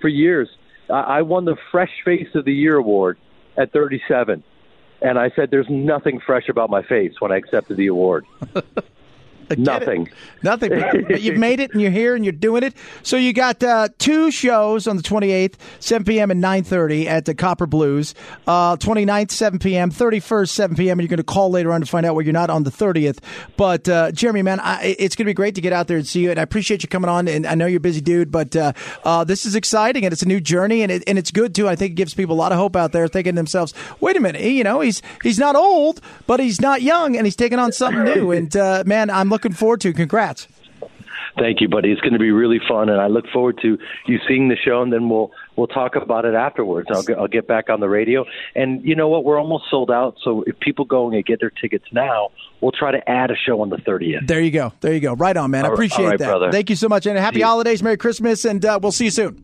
for 0.00 0.08
years. 0.08 0.48
I, 0.90 1.00
I 1.00 1.22
won 1.22 1.44
the 1.46 1.56
Fresh 1.70 1.92
Face 2.04 2.28
of 2.34 2.44
the 2.44 2.52
Year 2.52 2.76
award 2.76 3.16
at 3.56 3.72
37. 3.72 4.42
And 5.00 5.18
I 5.18 5.30
said, 5.36 5.50
there's 5.50 5.68
nothing 5.68 6.20
fresh 6.24 6.48
about 6.48 6.70
my 6.70 6.82
face 6.82 7.12
when 7.20 7.30
I 7.32 7.36
accepted 7.36 7.76
the 7.76 7.88
award. 7.88 8.26
Nothing. 9.58 10.08
Nothing. 10.42 10.70
But, 10.70 11.08
but 11.08 11.22
you've 11.22 11.38
made 11.38 11.60
it 11.60 11.72
and 11.72 11.80
you're 11.80 11.90
here 11.90 12.14
and 12.14 12.24
you're 12.24 12.32
doing 12.32 12.62
it. 12.62 12.74
So 13.02 13.16
you 13.16 13.32
got 13.32 13.62
uh, 13.62 13.88
two 13.98 14.30
shows 14.30 14.86
on 14.86 14.96
the 14.96 15.02
28th, 15.02 15.54
7 15.80 16.04
p.m. 16.04 16.30
and 16.30 16.42
9.30 16.42 17.06
at 17.06 17.24
the 17.24 17.34
Copper 17.34 17.66
Blues. 17.66 18.14
Uh, 18.46 18.76
29th, 18.76 19.30
7 19.30 19.58
p.m., 19.58 19.90
31st, 19.90 20.48
7 20.48 20.76
p.m. 20.76 20.98
And 20.98 21.02
you're 21.02 21.16
going 21.16 21.18
to 21.18 21.24
call 21.24 21.50
later 21.50 21.72
on 21.72 21.80
to 21.80 21.86
find 21.86 22.06
out 22.06 22.14
where 22.14 22.24
you're 22.24 22.32
not 22.32 22.50
on 22.50 22.64
the 22.64 22.70
30th. 22.70 23.18
But 23.56 23.88
uh, 23.88 24.12
Jeremy, 24.12 24.42
man, 24.42 24.60
I, 24.60 24.96
it's 24.98 25.16
going 25.16 25.24
to 25.24 25.30
be 25.30 25.34
great 25.34 25.54
to 25.56 25.60
get 25.60 25.72
out 25.72 25.88
there 25.88 25.96
and 25.96 26.06
see 26.06 26.20
you. 26.20 26.30
And 26.30 26.38
I 26.38 26.42
appreciate 26.42 26.82
you 26.82 26.88
coming 26.88 27.08
on. 27.08 27.28
And 27.28 27.46
I 27.46 27.54
know 27.54 27.66
you're 27.66 27.78
a 27.78 27.80
busy 27.80 28.00
dude, 28.00 28.30
but 28.30 28.54
uh, 28.56 28.72
uh, 29.04 29.24
this 29.24 29.46
is 29.46 29.54
exciting 29.54 30.04
and 30.04 30.12
it's 30.12 30.22
a 30.22 30.28
new 30.28 30.40
journey 30.40 30.82
and, 30.82 30.90
it, 30.90 31.04
and 31.06 31.18
it's 31.18 31.30
good 31.30 31.54
too. 31.54 31.68
I 31.68 31.76
think 31.76 31.92
it 31.92 31.94
gives 31.94 32.14
people 32.14 32.34
a 32.34 32.38
lot 32.38 32.52
of 32.52 32.58
hope 32.58 32.76
out 32.76 32.92
there 32.92 33.08
thinking 33.08 33.34
to 33.34 33.36
themselves, 33.36 33.74
wait 34.00 34.16
a 34.16 34.20
minute, 34.20 34.42
you 34.42 34.64
know, 34.64 34.80
he's, 34.80 35.02
he's 35.22 35.38
not 35.38 35.56
old, 35.56 36.00
but 36.26 36.40
he's 36.40 36.60
not 36.60 36.82
young 36.82 37.16
and 37.16 37.26
he's 37.26 37.36
taking 37.36 37.58
on 37.58 37.72
something 37.72 38.04
new. 38.04 38.30
And 38.30 38.54
uh, 38.56 38.84
man, 38.86 39.10
I'm 39.10 39.28
looking 39.34 39.52
forward 39.52 39.80
to. 39.82 39.92
Congrats. 39.92 40.48
Thank 41.36 41.60
you, 41.60 41.68
buddy. 41.68 41.90
It's 41.90 42.00
going 42.00 42.12
to 42.12 42.18
be 42.18 42.30
really 42.30 42.60
fun, 42.68 42.88
and 42.88 43.00
I 43.00 43.08
look 43.08 43.26
forward 43.32 43.58
to 43.62 43.76
you 44.06 44.18
seeing 44.28 44.48
the 44.48 44.56
show, 44.56 44.82
and 44.82 44.92
then 44.92 45.08
we'll 45.08 45.32
we'll 45.56 45.66
talk 45.66 45.96
about 45.96 46.24
it 46.24 46.34
afterwards. 46.34 46.88
I'll 46.92 47.02
get, 47.02 47.18
I'll 47.18 47.28
get 47.28 47.48
back 47.48 47.68
on 47.70 47.80
the 47.80 47.88
radio, 47.88 48.24
and 48.54 48.84
you 48.84 48.94
know 48.94 49.08
what? 49.08 49.24
We're 49.24 49.38
almost 49.38 49.64
sold 49.68 49.90
out. 49.90 50.16
So 50.22 50.44
if 50.46 50.58
people 50.60 50.84
go 50.84 51.10
and 51.10 51.24
get 51.24 51.40
their 51.40 51.50
tickets 51.50 51.86
now, 51.92 52.30
we'll 52.60 52.72
try 52.72 52.92
to 52.92 53.10
add 53.10 53.32
a 53.32 53.36
show 53.36 53.60
on 53.62 53.70
the 53.70 53.78
30th. 53.78 54.28
There 54.28 54.40
you 54.40 54.52
go. 54.52 54.72
There 54.80 54.94
you 54.94 55.00
go. 55.00 55.14
Right 55.14 55.36
on, 55.36 55.50
man. 55.50 55.64
I 55.64 55.68
appreciate 55.68 56.06
right, 56.06 56.18
that. 56.18 56.26
Brother. 56.26 56.52
Thank 56.52 56.70
you 56.70 56.76
so 56.76 56.88
much, 56.88 57.04
and 57.06 57.18
happy 57.18 57.40
holidays, 57.40 57.82
Merry 57.82 57.96
Christmas, 57.96 58.44
and 58.44 58.64
uh, 58.64 58.78
we'll 58.80 58.92
see 58.92 59.06
you 59.06 59.10
soon. 59.10 59.42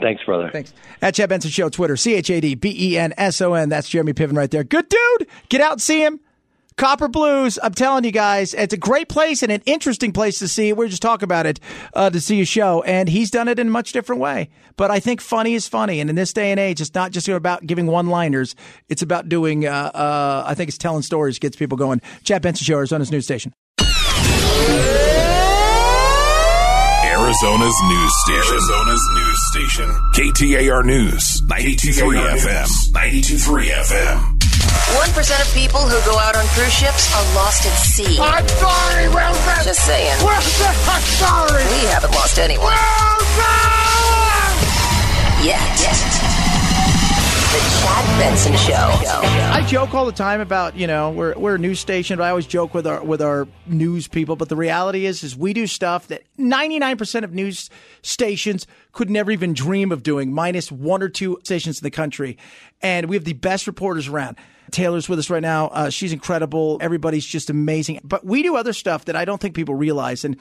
Thanks, 0.00 0.24
brother. 0.24 0.50
Thanks. 0.50 0.72
At 1.02 1.14
Chad 1.14 1.28
Benson 1.28 1.50
Show, 1.50 1.68
Twitter, 1.68 1.96
C 1.96 2.14
H 2.14 2.30
A 2.30 2.40
D 2.40 2.54
B 2.54 2.74
E 2.76 2.98
N 2.98 3.12
S 3.18 3.40
O 3.40 3.52
N. 3.52 3.68
That's 3.68 3.88
Jeremy 3.88 4.14
Piven 4.14 4.36
right 4.36 4.50
there. 4.50 4.64
Good 4.64 4.88
dude. 4.88 5.28
Get 5.48 5.60
out 5.60 5.72
and 5.72 5.82
see 5.82 6.02
him. 6.02 6.20
Copper 6.76 7.08
Blues, 7.08 7.58
I'm 7.62 7.74
telling 7.74 8.04
you 8.04 8.12
guys, 8.12 8.54
it's 8.54 8.72
a 8.72 8.76
great 8.76 9.08
place 9.08 9.42
and 9.42 9.52
an 9.52 9.62
interesting 9.66 10.12
place 10.12 10.38
to 10.38 10.48
see. 10.48 10.72
We're 10.72 10.88
just 10.88 11.02
talking 11.02 11.24
about 11.24 11.46
it 11.46 11.60
uh, 11.94 12.10
to 12.10 12.20
see 12.20 12.40
a 12.40 12.44
show, 12.44 12.82
and 12.82 13.08
he's 13.08 13.30
done 13.30 13.48
it 13.48 13.58
in 13.58 13.68
a 13.68 13.70
much 13.70 13.92
different 13.92 14.20
way. 14.20 14.48
But 14.76 14.90
I 14.90 15.00
think 15.00 15.20
funny 15.20 15.54
is 15.54 15.68
funny, 15.68 16.00
and 16.00 16.08
in 16.08 16.16
this 16.16 16.32
day 16.32 16.50
and 16.50 16.58
age, 16.58 16.80
it's 16.80 16.94
not 16.94 17.12
just 17.12 17.28
about 17.28 17.66
giving 17.66 17.86
one-liners. 17.86 18.54
It's 18.88 19.02
about 19.02 19.28
doing. 19.28 19.66
Uh, 19.66 19.90
uh, 19.94 20.44
I 20.46 20.54
think 20.54 20.68
it's 20.68 20.78
telling 20.78 21.02
stories, 21.02 21.38
gets 21.38 21.56
people 21.56 21.76
going. 21.76 22.00
Chad 22.24 22.42
Benson 22.42 22.64
Show, 22.64 22.78
Arizona's 22.78 23.10
news 23.10 23.24
station. 23.24 23.52
Arizona's 27.04 27.76
news 27.84 28.12
station. 28.24 28.54
Arizona's 28.54 29.08
news 29.14 29.48
station. 29.50 29.88
KTAR 30.14 30.84
News, 30.84 31.40
92.3 31.42 32.36
FM. 32.36 32.66
92.3 32.92 33.66
FM. 33.68 34.31
1% 34.92 35.40
of 35.40 35.48
people 35.54 35.80
who 35.80 35.98
go 36.04 36.18
out 36.18 36.36
on 36.36 36.44
cruise 36.48 36.72
ships 36.72 37.08
are 37.16 37.24
lost 37.34 37.64
at 37.64 37.74
sea. 37.76 38.18
I'm 38.20 38.46
sorry, 38.46 39.08
Wilson. 39.08 39.64
Just 39.64 39.84
saying. 39.86 40.16
Wilson, 40.20 40.74
I'm 40.88 41.02
sorry. 41.16 41.64
We 41.64 41.86
haven't 41.88 42.12
lost 42.12 42.38
anyone. 42.38 42.72
Yet. 45.42 45.78
The 47.52 47.58
Chad 47.82 48.18
Benson 48.18 48.56
Show. 48.56 48.90
I 49.52 49.64
joke 49.66 49.92
all 49.94 50.06
the 50.06 50.12
time 50.12 50.40
about 50.40 50.76
you 50.76 50.86
know 50.86 51.10
we're 51.10 51.34
we're 51.36 51.56
a 51.56 51.58
news 51.58 51.80
station, 51.80 52.16
but 52.16 52.24
I 52.24 52.30
always 52.30 52.46
joke 52.46 52.72
with 52.72 52.86
our 52.86 53.02
with 53.04 53.20
our 53.20 53.48
news 53.66 54.08
people. 54.08 54.36
But 54.36 54.48
the 54.48 54.56
reality 54.56 55.04
is, 55.04 55.22
is 55.22 55.36
we 55.36 55.52
do 55.52 55.66
stuff 55.66 56.08
that 56.08 56.22
ninety 56.38 56.78
nine 56.78 56.96
percent 56.96 57.24
of 57.24 57.34
news 57.34 57.68
stations 58.02 58.66
could 58.92 59.10
never 59.10 59.30
even 59.30 59.52
dream 59.52 59.90
of 59.90 60.02
doing, 60.02 60.32
minus 60.32 60.70
one 60.70 61.02
or 61.02 61.08
two 61.08 61.40
stations 61.44 61.80
in 61.80 61.82
the 61.82 61.90
country, 61.90 62.38
and 62.80 63.08
we 63.10 63.16
have 63.16 63.24
the 63.24 63.34
best 63.34 63.66
reporters 63.66 64.08
around. 64.08 64.36
Taylor's 64.70 65.08
with 65.08 65.18
us 65.18 65.28
right 65.28 65.42
now. 65.42 65.68
Uh, 65.68 65.90
she's 65.90 66.12
incredible. 66.12 66.78
Everybody's 66.80 67.26
just 67.26 67.50
amazing. 67.50 68.00
But 68.04 68.24
we 68.24 68.42
do 68.42 68.56
other 68.56 68.72
stuff 68.72 69.04
that 69.06 69.16
I 69.16 69.24
don't 69.24 69.40
think 69.40 69.54
people 69.54 69.74
realize. 69.74 70.24
And 70.24 70.36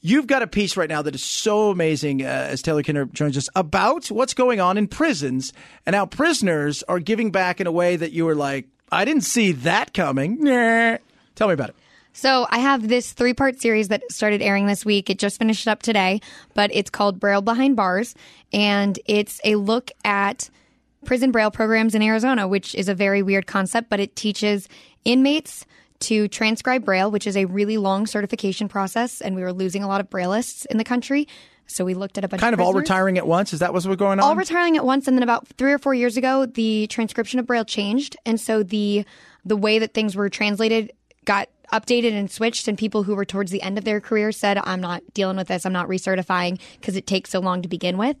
you've 0.00 0.26
got 0.26 0.42
a 0.42 0.46
piece 0.46 0.76
right 0.76 0.88
now 0.88 1.02
that 1.02 1.14
is 1.14 1.22
so 1.22 1.70
amazing, 1.70 2.22
uh, 2.22 2.26
as 2.26 2.62
Taylor 2.62 2.82
Kinder 2.82 3.06
joins 3.06 3.36
us, 3.36 3.48
about 3.54 4.10
what's 4.10 4.34
going 4.34 4.60
on 4.60 4.78
in 4.78 4.88
prisons 4.88 5.52
and 5.86 5.94
how 5.94 6.06
prisoners 6.06 6.82
are 6.84 6.98
giving 6.98 7.30
back 7.30 7.60
in 7.60 7.66
a 7.66 7.72
way 7.72 7.96
that 7.96 8.12
you 8.12 8.24
were 8.24 8.34
like, 8.34 8.66
I 8.90 9.04
didn't 9.04 9.22
see 9.22 9.52
that 9.52 9.92
coming. 9.92 10.38
Nah. 10.40 10.98
Tell 11.34 11.48
me 11.48 11.54
about 11.54 11.70
it. 11.70 11.76
So 12.16 12.46
I 12.48 12.58
have 12.58 12.86
this 12.86 13.12
three 13.12 13.34
part 13.34 13.60
series 13.60 13.88
that 13.88 14.04
started 14.10 14.40
airing 14.40 14.66
this 14.66 14.84
week. 14.84 15.10
It 15.10 15.18
just 15.18 15.38
finished 15.38 15.66
up 15.66 15.82
today, 15.82 16.20
but 16.54 16.70
it's 16.72 16.88
called 16.88 17.18
Braille 17.18 17.42
Behind 17.42 17.74
Bars. 17.74 18.14
And 18.52 18.96
it's 19.06 19.40
a 19.44 19.56
look 19.56 19.90
at 20.04 20.48
prison 21.04 21.30
braille 21.30 21.50
programs 21.50 21.94
in 21.94 22.02
Arizona, 22.02 22.48
which 22.48 22.74
is 22.74 22.88
a 22.88 22.94
very 22.94 23.22
weird 23.22 23.46
concept, 23.46 23.88
but 23.88 24.00
it 24.00 24.16
teaches 24.16 24.68
inmates 25.04 25.64
to 26.00 26.28
transcribe 26.28 26.84
braille, 26.84 27.10
which 27.10 27.26
is 27.26 27.36
a 27.36 27.44
really 27.46 27.76
long 27.76 28.06
certification 28.06 28.68
process. 28.68 29.20
And 29.20 29.34
we 29.34 29.42
were 29.42 29.52
losing 29.52 29.82
a 29.82 29.88
lot 29.88 30.00
of 30.00 30.10
braillists 30.10 30.64
in 30.66 30.76
the 30.76 30.84
country. 30.84 31.28
So 31.66 31.84
we 31.84 31.94
looked 31.94 32.18
at 32.18 32.24
a 32.24 32.28
bunch 32.28 32.40
Kind 32.40 32.52
of 32.52 32.60
of 32.60 32.66
all 32.66 32.74
retiring 32.74 33.16
at 33.16 33.26
once. 33.26 33.52
Is 33.54 33.60
that 33.60 33.72
what's 33.72 33.86
what 33.86 33.90
was 33.90 33.96
going 33.98 34.18
on? 34.18 34.24
all 34.24 34.36
retiring 34.36 34.76
at 34.76 34.84
once 34.84 35.08
and 35.08 35.16
then 35.16 35.22
about 35.22 35.48
three 35.56 35.72
or 35.72 35.78
four 35.78 35.94
years 35.94 36.16
ago 36.16 36.44
the 36.46 36.86
transcription 36.88 37.38
of 37.38 37.46
braille 37.46 37.64
changed 37.64 38.16
and 38.26 38.38
so 38.40 38.62
the 38.62 39.04
the 39.46 39.56
way 39.56 39.78
that 39.78 39.94
things 39.94 40.14
were 40.14 40.28
translated 40.28 40.92
got 41.24 41.48
updated 41.72 42.12
and 42.12 42.30
switched 42.30 42.68
and 42.68 42.76
people 42.76 43.02
who 43.02 43.14
were 43.14 43.24
towards 43.24 43.50
the 43.50 43.62
end 43.62 43.78
of 43.78 43.84
their 43.84 43.98
career 43.98 44.30
said 44.30 44.58
i'm 44.64 44.80
not 44.80 45.02
dealing 45.14 45.36
with 45.36 45.48
this 45.48 45.64
i'm 45.64 45.72
not 45.72 45.88
recertifying 45.88 46.60
because 46.78 46.96
it 46.96 47.06
takes 47.06 47.30
so 47.30 47.40
long 47.40 47.62
to 47.62 47.68
begin 47.68 47.96
with 47.96 48.18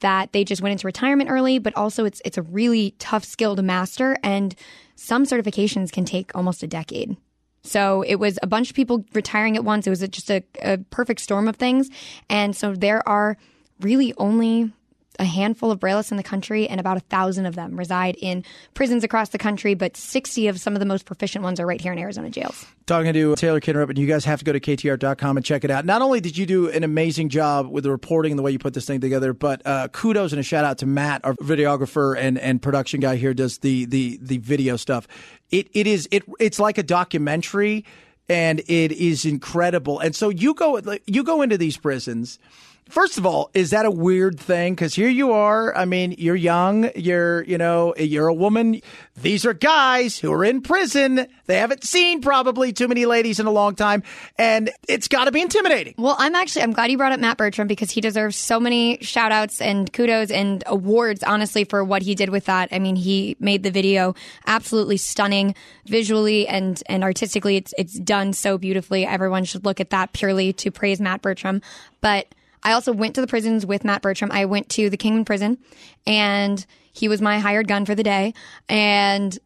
that 0.00 0.32
they 0.32 0.44
just 0.44 0.62
went 0.62 0.72
into 0.72 0.86
retirement 0.86 1.30
early 1.30 1.58
but 1.58 1.76
also 1.76 2.04
it's 2.04 2.22
it's 2.24 2.38
a 2.38 2.42
really 2.42 2.94
tough 2.98 3.24
skill 3.24 3.56
to 3.56 3.62
master 3.62 4.16
and 4.22 4.54
some 4.96 5.24
certifications 5.24 5.92
can 5.92 6.04
take 6.04 6.30
almost 6.34 6.62
a 6.62 6.66
decade 6.66 7.16
so 7.62 8.02
it 8.02 8.16
was 8.16 8.38
a 8.42 8.46
bunch 8.46 8.70
of 8.70 8.76
people 8.76 9.04
retiring 9.12 9.56
at 9.56 9.64
once. 9.64 9.86
It 9.86 9.90
was 9.90 10.00
just 10.08 10.30
a, 10.30 10.42
a 10.62 10.78
perfect 10.78 11.20
storm 11.20 11.48
of 11.48 11.56
things. 11.56 11.90
And 12.30 12.56
so 12.56 12.74
there 12.74 13.06
are 13.06 13.36
really 13.80 14.14
only 14.16 14.72
a 15.18 15.24
handful 15.24 15.70
of 15.70 15.80
Braillists 15.80 16.10
in 16.10 16.16
the 16.16 16.22
country, 16.22 16.68
and 16.68 16.80
about 16.80 16.96
a 16.96 17.00
thousand 17.00 17.46
of 17.46 17.54
them 17.54 17.76
reside 17.76 18.16
in 18.20 18.44
prisons 18.74 19.04
across 19.04 19.30
the 19.30 19.38
country. 19.38 19.74
But 19.74 19.96
60 19.96 20.48
of 20.48 20.60
some 20.60 20.74
of 20.74 20.80
the 20.80 20.86
most 20.86 21.04
proficient 21.04 21.42
ones 21.42 21.60
are 21.60 21.66
right 21.66 21.80
here 21.80 21.92
in 21.92 21.98
Arizona 21.98 22.30
jails. 22.30 22.66
talking 22.86 23.12
to 23.12 23.36
Taylor 23.36 23.60
Kinnerup, 23.60 23.88
and 23.88 23.98
you 23.98 24.06
guys 24.06 24.24
have 24.24 24.38
to 24.38 24.44
go 24.44 24.52
to 24.52 24.60
ktar.com 24.60 25.36
and 25.36 25.44
check 25.44 25.64
it 25.64 25.70
out. 25.70 25.84
Not 25.84 26.02
only 26.02 26.20
did 26.20 26.36
you 26.36 26.46
do 26.46 26.68
an 26.70 26.84
amazing 26.84 27.28
job 27.28 27.68
with 27.68 27.84
the 27.84 27.90
reporting 27.90 28.32
and 28.32 28.38
the 28.38 28.42
way 28.42 28.50
you 28.50 28.58
put 28.58 28.74
this 28.74 28.86
thing 28.86 29.00
together, 29.00 29.32
but 29.32 29.60
uh, 29.66 29.88
kudos 29.88 30.32
and 30.32 30.40
a 30.40 30.42
shout 30.42 30.64
out 30.64 30.78
to 30.78 30.86
Matt, 30.86 31.24
our 31.24 31.34
videographer 31.34 32.16
and, 32.16 32.38
and 32.38 32.62
production 32.62 33.00
guy 33.00 33.16
here, 33.16 33.34
does 33.34 33.58
the 33.58 33.84
the 33.86 34.18
the 34.22 34.38
video 34.38 34.76
stuff. 34.76 35.08
It 35.50 35.68
it 35.72 35.86
is 35.86 36.08
it 36.10 36.24
it's 36.38 36.58
like 36.58 36.78
a 36.78 36.82
documentary, 36.82 37.84
and 38.28 38.60
it 38.60 38.92
is 38.92 39.24
incredible. 39.24 39.98
And 39.98 40.14
so 40.14 40.28
you 40.28 40.54
go 40.54 40.80
you 41.06 41.22
go 41.22 41.42
into 41.42 41.58
these 41.58 41.76
prisons. 41.76 42.38
First 42.88 43.18
of 43.18 43.26
all, 43.26 43.50
is 43.52 43.70
that 43.70 43.84
a 43.84 43.90
weird 43.90 44.40
thing? 44.40 44.74
Because 44.74 44.94
here 44.94 45.10
you 45.10 45.32
are. 45.32 45.76
I 45.76 45.84
mean, 45.84 46.14
you're 46.16 46.34
young. 46.34 46.90
You're, 46.96 47.44
you 47.44 47.58
know, 47.58 47.94
you're 47.98 48.28
a 48.28 48.34
woman. 48.34 48.80
These 49.20 49.44
are 49.44 49.52
guys 49.52 50.18
who 50.18 50.32
are 50.32 50.42
in 50.42 50.62
prison. 50.62 51.26
They 51.46 51.58
haven't 51.58 51.84
seen 51.84 52.22
probably 52.22 52.72
too 52.72 52.88
many 52.88 53.04
ladies 53.04 53.40
in 53.40 53.46
a 53.46 53.50
long 53.50 53.74
time, 53.74 54.02
and 54.38 54.70
it's 54.88 55.06
got 55.06 55.24
to 55.24 55.32
be 55.32 55.42
intimidating. 55.42 55.94
Well, 55.98 56.16
I'm 56.18 56.34
actually 56.34 56.62
I'm 56.62 56.72
glad 56.72 56.90
you 56.90 56.96
brought 56.96 57.12
up 57.12 57.20
Matt 57.20 57.36
Bertram 57.36 57.68
because 57.68 57.90
he 57.90 58.00
deserves 58.00 58.36
so 58.36 58.58
many 58.58 58.98
shout 59.02 59.32
outs 59.32 59.60
and 59.60 59.92
kudos 59.92 60.30
and 60.30 60.64
awards 60.66 61.22
honestly 61.22 61.64
for 61.64 61.84
what 61.84 62.02
he 62.02 62.14
did 62.14 62.30
with 62.30 62.46
that. 62.46 62.70
I 62.72 62.78
mean, 62.78 62.96
he 62.96 63.36
made 63.38 63.64
the 63.64 63.70
video 63.70 64.14
absolutely 64.46 64.96
stunning 64.96 65.54
visually 65.86 66.48
and 66.48 66.82
and 66.86 67.04
artistically. 67.04 67.56
It's 67.56 67.74
it's 67.76 67.98
done 67.98 68.32
so 68.32 68.56
beautifully. 68.56 69.04
Everyone 69.04 69.44
should 69.44 69.64
look 69.64 69.80
at 69.80 69.90
that 69.90 70.12
purely 70.14 70.52
to 70.54 70.70
praise 70.70 71.00
Matt 71.00 71.20
Bertram. 71.20 71.60
But 72.00 72.34
I 72.62 72.72
also 72.72 72.92
went 72.92 73.14
to 73.16 73.20
the 73.20 73.26
prisons 73.26 73.64
with 73.64 73.84
Matt 73.84 74.02
Bertram. 74.02 74.30
I 74.32 74.44
went 74.44 74.68
to 74.70 74.90
the 74.90 74.96
Kingman 74.96 75.24
prison 75.24 75.58
and 76.06 76.64
he 76.92 77.08
was 77.08 77.20
my 77.22 77.38
hired 77.38 77.68
gun 77.68 77.84
for 77.86 77.94
the 77.94 78.02
day. 78.02 78.34
And 78.68 79.38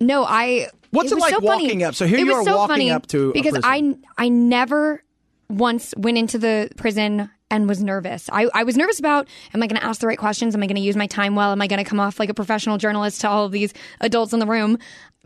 no, 0.00 0.24
I 0.24 0.68
What's 0.90 1.12
it 1.12 1.14
was 1.16 1.22
like 1.22 1.34
so 1.34 1.40
funny. 1.40 1.64
walking 1.64 1.82
up? 1.82 1.94
So 1.94 2.06
here 2.06 2.18
It 2.18 2.22
you 2.22 2.26
was 2.28 2.36
are 2.36 2.44
so 2.50 2.56
walking 2.56 2.74
funny 2.74 2.90
up 2.90 3.06
to 3.08 3.32
because. 3.32 3.60
I 3.62 3.94
I 4.16 4.28
never 4.28 5.02
once 5.48 5.94
went 5.96 6.18
into 6.18 6.38
the 6.38 6.70
prison 6.76 7.30
and 7.50 7.68
was 7.68 7.82
nervous. 7.82 8.28
I, 8.30 8.48
I 8.52 8.64
was 8.64 8.76
nervous 8.76 8.98
about 8.98 9.26
am 9.54 9.62
I 9.62 9.66
going 9.66 9.80
to 9.80 9.84
ask 9.86 10.00
the 10.00 10.06
right 10.06 10.18
questions? 10.18 10.54
Am 10.54 10.62
I 10.62 10.66
going 10.66 10.76
to 10.76 10.82
use 10.82 10.96
my 10.96 11.06
time 11.06 11.34
well? 11.34 11.52
Am 11.52 11.62
I 11.62 11.66
going 11.66 11.82
to 11.82 11.88
come 11.88 12.00
off 12.00 12.18
like 12.20 12.28
a 12.28 12.34
professional 12.34 12.76
journalist 12.78 13.22
to 13.22 13.28
all 13.28 13.46
of 13.46 13.52
these 13.52 13.72
adults 14.00 14.32
in 14.32 14.40
the 14.40 14.46
room? 14.46 14.78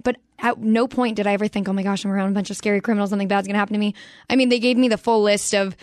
But 0.04 0.16
at 0.38 0.58
no 0.58 0.86
point 0.88 1.16
did 1.16 1.26
I 1.26 1.32
ever 1.32 1.48
think, 1.48 1.68
oh 1.68 1.72
my 1.72 1.82
gosh, 1.82 2.04
I'm 2.04 2.10
around 2.10 2.30
a 2.30 2.32
bunch 2.32 2.50
of 2.50 2.56
scary 2.56 2.80
criminals. 2.80 3.10
Something 3.10 3.28
bad's 3.28 3.46
going 3.46 3.54
to 3.54 3.58
happen 3.58 3.74
to 3.74 3.78
me. 3.78 3.94
I 4.30 4.36
mean, 4.36 4.48
they 4.48 4.58
gave 4.60 4.76
me 4.76 4.88
the 4.88 4.98
full 4.98 5.22
list 5.22 5.54
of 5.54 5.76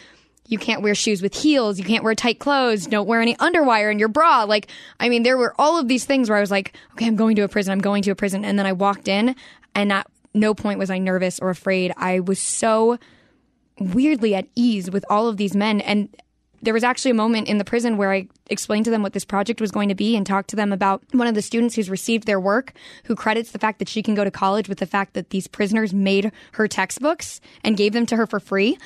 you 0.49 0.57
can't 0.57 0.81
wear 0.81 0.95
shoes 0.95 1.21
with 1.21 1.35
heels. 1.35 1.77
You 1.77 1.85
can't 1.85 2.03
wear 2.03 2.15
tight 2.15 2.39
clothes. 2.39 2.87
Don't 2.87 3.07
wear 3.07 3.21
any 3.21 3.35
underwire 3.35 3.91
in 3.91 3.99
your 3.99 4.07
bra. 4.07 4.43
Like, 4.43 4.67
I 4.99 5.07
mean, 5.07 5.21
there 5.21 5.37
were 5.37 5.53
all 5.59 5.79
of 5.79 5.87
these 5.87 6.05
things 6.05 6.27
where 6.27 6.37
I 6.37 6.41
was 6.41 6.51
like, 6.51 6.75
okay, 6.93 7.05
I'm 7.05 7.15
going 7.15 7.35
to 7.35 7.43
a 7.43 7.47
prison. 7.47 7.71
I'm 7.71 7.79
going 7.79 8.01
to 8.03 8.11
a 8.11 8.15
prison. 8.15 8.43
And 8.43 8.57
then 8.57 8.65
I 8.65 8.73
walked 8.73 9.07
in 9.07 9.35
and 9.75 9.91
at 9.93 10.07
no 10.33 10.55
point 10.55 10.79
was 10.79 10.89
I 10.89 10.97
nervous 10.97 11.39
or 11.39 11.51
afraid. 11.51 11.93
I 11.97 12.19
was 12.19 12.39
so 12.41 12.97
weirdly 13.79 14.33
at 14.33 14.47
ease 14.55 14.89
with 14.89 15.05
all 15.07 15.27
of 15.27 15.37
these 15.37 15.55
men. 15.55 15.81
And 15.81 16.09
there 16.63 16.73
was 16.73 16.83
actually 16.83 17.11
a 17.11 17.15
moment 17.15 17.47
in 17.47 17.59
the 17.59 17.63
prison 17.63 17.95
where 17.95 18.11
I 18.11 18.27
explained 18.49 18.85
to 18.85 18.91
them 18.91 19.03
what 19.03 19.13
this 19.13 19.25
project 19.25 19.61
was 19.61 19.71
going 19.71 19.89
to 19.89 19.95
be 19.95 20.15
and 20.15 20.25
talked 20.25 20.49
to 20.49 20.55
them 20.55 20.73
about 20.73 21.03
one 21.11 21.27
of 21.27 21.35
the 21.35 21.43
students 21.43 21.75
who's 21.75 21.91
received 21.91 22.25
their 22.25 22.39
work, 22.39 22.73
who 23.05 23.15
credits 23.15 23.51
the 23.51 23.59
fact 23.59 23.79
that 23.79 23.87
she 23.87 24.01
can 24.01 24.15
go 24.15 24.23
to 24.23 24.31
college 24.31 24.67
with 24.67 24.79
the 24.79 24.85
fact 24.87 25.13
that 25.13 25.29
these 25.29 25.47
prisoners 25.47 25.93
made 25.93 26.31
her 26.53 26.67
textbooks 26.67 27.39
and 27.63 27.77
gave 27.77 27.93
them 27.93 28.05
to 28.07 28.15
her 28.17 28.25
for 28.25 28.39
free. 28.39 28.77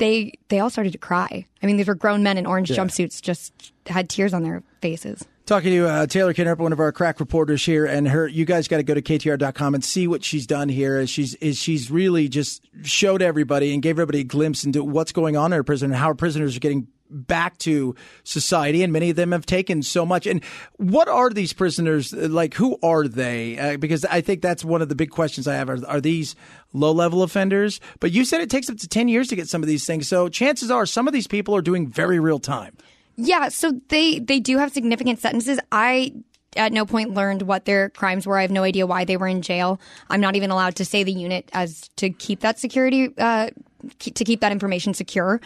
They 0.00 0.32
they 0.48 0.58
all 0.58 0.70
started 0.70 0.92
to 0.92 0.98
cry. 0.98 1.46
I 1.62 1.66
mean, 1.66 1.76
these 1.76 1.86
were 1.86 1.94
grown 1.94 2.22
men 2.22 2.38
in 2.38 2.46
orange 2.46 2.70
jumpsuits, 2.70 3.20
just 3.20 3.72
had 3.86 4.08
tears 4.08 4.32
on 4.32 4.42
their 4.42 4.62
faces. 4.80 5.24
Talking 5.44 5.72
to 5.72 5.88
uh, 5.88 6.06
Taylor 6.06 6.32
Kinnerup, 6.32 6.58
one 6.58 6.72
of 6.72 6.80
our 6.80 6.90
crack 6.90 7.20
reporters 7.20 7.64
here, 7.64 7.84
and 7.84 8.08
her. 8.08 8.26
You 8.26 8.44
guys 8.44 8.66
got 8.66 8.78
to 8.78 8.82
go 8.82 8.94
to 8.94 9.02
ktar.com 9.02 9.74
and 9.74 9.84
see 9.84 10.06
what 10.06 10.24
she's 10.24 10.46
done 10.46 10.68
here. 10.68 10.96
As 10.96 11.10
she's 11.10 11.34
is 11.34 11.58
she's 11.58 11.90
really 11.90 12.28
just 12.28 12.62
showed 12.82 13.20
everybody 13.20 13.74
and 13.74 13.82
gave 13.82 13.96
everybody 13.96 14.20
a 14.20 14.24
glimpse 14.24 14.64
into 14.64 14.82
what's 14.82 15.12
going 15.12 15.36
on 15.36 15.52
in 15.52 15.60
a 15.60 15.64
prison 15.64 15.90
and 15.90 16.00
how 16.00 16.14
prisoners 16.14 16.56
are 16.56 16.60
getting 16.60 16.88
back 17.10 17.58
to 17.58 17.94
society, 18.24 18.82
and 18.82 18.92
many 18.92 19.10
of 19.10 19.16
them 19.16 19.32
have 19.32 19.46
taken 19.46 19.82
so 19.82 20.06
much. 20.06 20.26
And 20.26 20.42
what 20.76 21.08
are 21.08 21.30
these 21.30 21.52
prisoners 21.52 22.12
like? 22.12 22.54
Who 22.54 22.78
are 22.82 23.08
they? 23.08 23.58
Uh, 23.58 23.76
because 23.76 24.04
I 24.04 24.20
think 24.20 24.42
that's 24.42 24.64
one 24.64 24.82
of 24.82 24.88
the 24.88 24.94
big 24.94 25.10
questions 25.10 25.46
I 25.48 25.54
have. 25.54 25.68
Are, 25.68 25.78
are 25.86 26.00
these 26.00 26.36
low 26.72 26.92
level 26.92 27.22
offenders? 27.22 27.80
But 28.00 28.12
you 28.12 28.24
said 28.24 28.40
it 28.40 28.50
takes 28.50 28.70
up 28.70 28.78
to 28.78 28.88
10 28.88 29.08
years 29.08 29.28
to 29.28 29.36
get 29.36 29.48
some 29.48 29.62
of 29.62 29.68
these 29.68 29.86
things. 29.86 30.08
So 30.08 30.28
chances 30.28 30.70
are 30.70 30.86
some 30.86 31.06
of 31.06 31.12
these 31.12 31.26
people 31.26 31.54
are 31.56 31.62
doing 31.62 31.88
very 31.88 32.20
real 32.20 32.38
time. 32.38 32.76
Yeah, 33.16 33.48
so 33.48 33.72
they 33.88 34.18
they 34.18 34.40
do 34.40 34.56
have 34.56 34.72
significant 34.72 35.18
sentences. 35.18 35.60
I 35.70 36.14
at 36.56 36.72
no 36.72 36.84
point 36.84 37.14
learned 37.14 37.42
what 37.42 37.64
their 37.64 37.90
crimes 37.90 38.26
were. 38.26 38.38
I 38.38 38.42
have 38.42 38.50
no 38.50 38.62
idea 38.62 38.86
why 38.86 39.04
they 39.04 39.16
were 39.16 39.28
in 39.28 39.42
jail. 39.42 39.80
I'm 40.08 40.20
not 40.20 40.36
even 40.36 40.50
allowed 40.50 40.76
to 40.76 40.84
say 40.84 41.04
the 41.04 41.12
unit 41.12 41.48
as 41.52 41.88
to 41.96 42.10
keep 42.10 42.40
that 42.40 42.58
security, 42.58 43.14
uh, 43.18 43.50
to 43.98 44.24
keep 44.24 44.40
that 44.40 44.52
information 44.52 44.94
secure. 44.94 45.40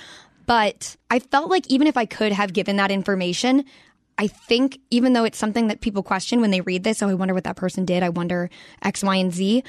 But 0.47 0.97
I 1.11 1.19
felt 1.19 1.51
like 1.51 1.67
even 1.69 1.87
if 1.87 1.97
I 1.97 2.07
could 2.07 2.33
have 2.33 2.53
given 2.53 2.77
that 2.77 2.91
information, 2.91 3.65
I 4.19 4.27
think 4.27 4.79
even 4.91 5.13
though 5.13 5.25
it's 5.25 5.39
something 5.39 5.69
that 5.69 5.81
people 5.81 6.03
question 6.03 6.41
when 6.41 6.51
they 6.51 6.61
read 6.61 6.85
this, 6.85 7.03
oh, 7.03 7.09
I 7.09 7.15
wonder 7.15 7.35
what 7.35 7.45
that 7.45 7.57
person 7.57 7.85
did. 7.85 8.03
I 8.03 8.11
wonder 8.11 8.51
X, 8.83 9.03
Y, 9.03 9.17
and 9.17 9.33
Z. 9.33 9.65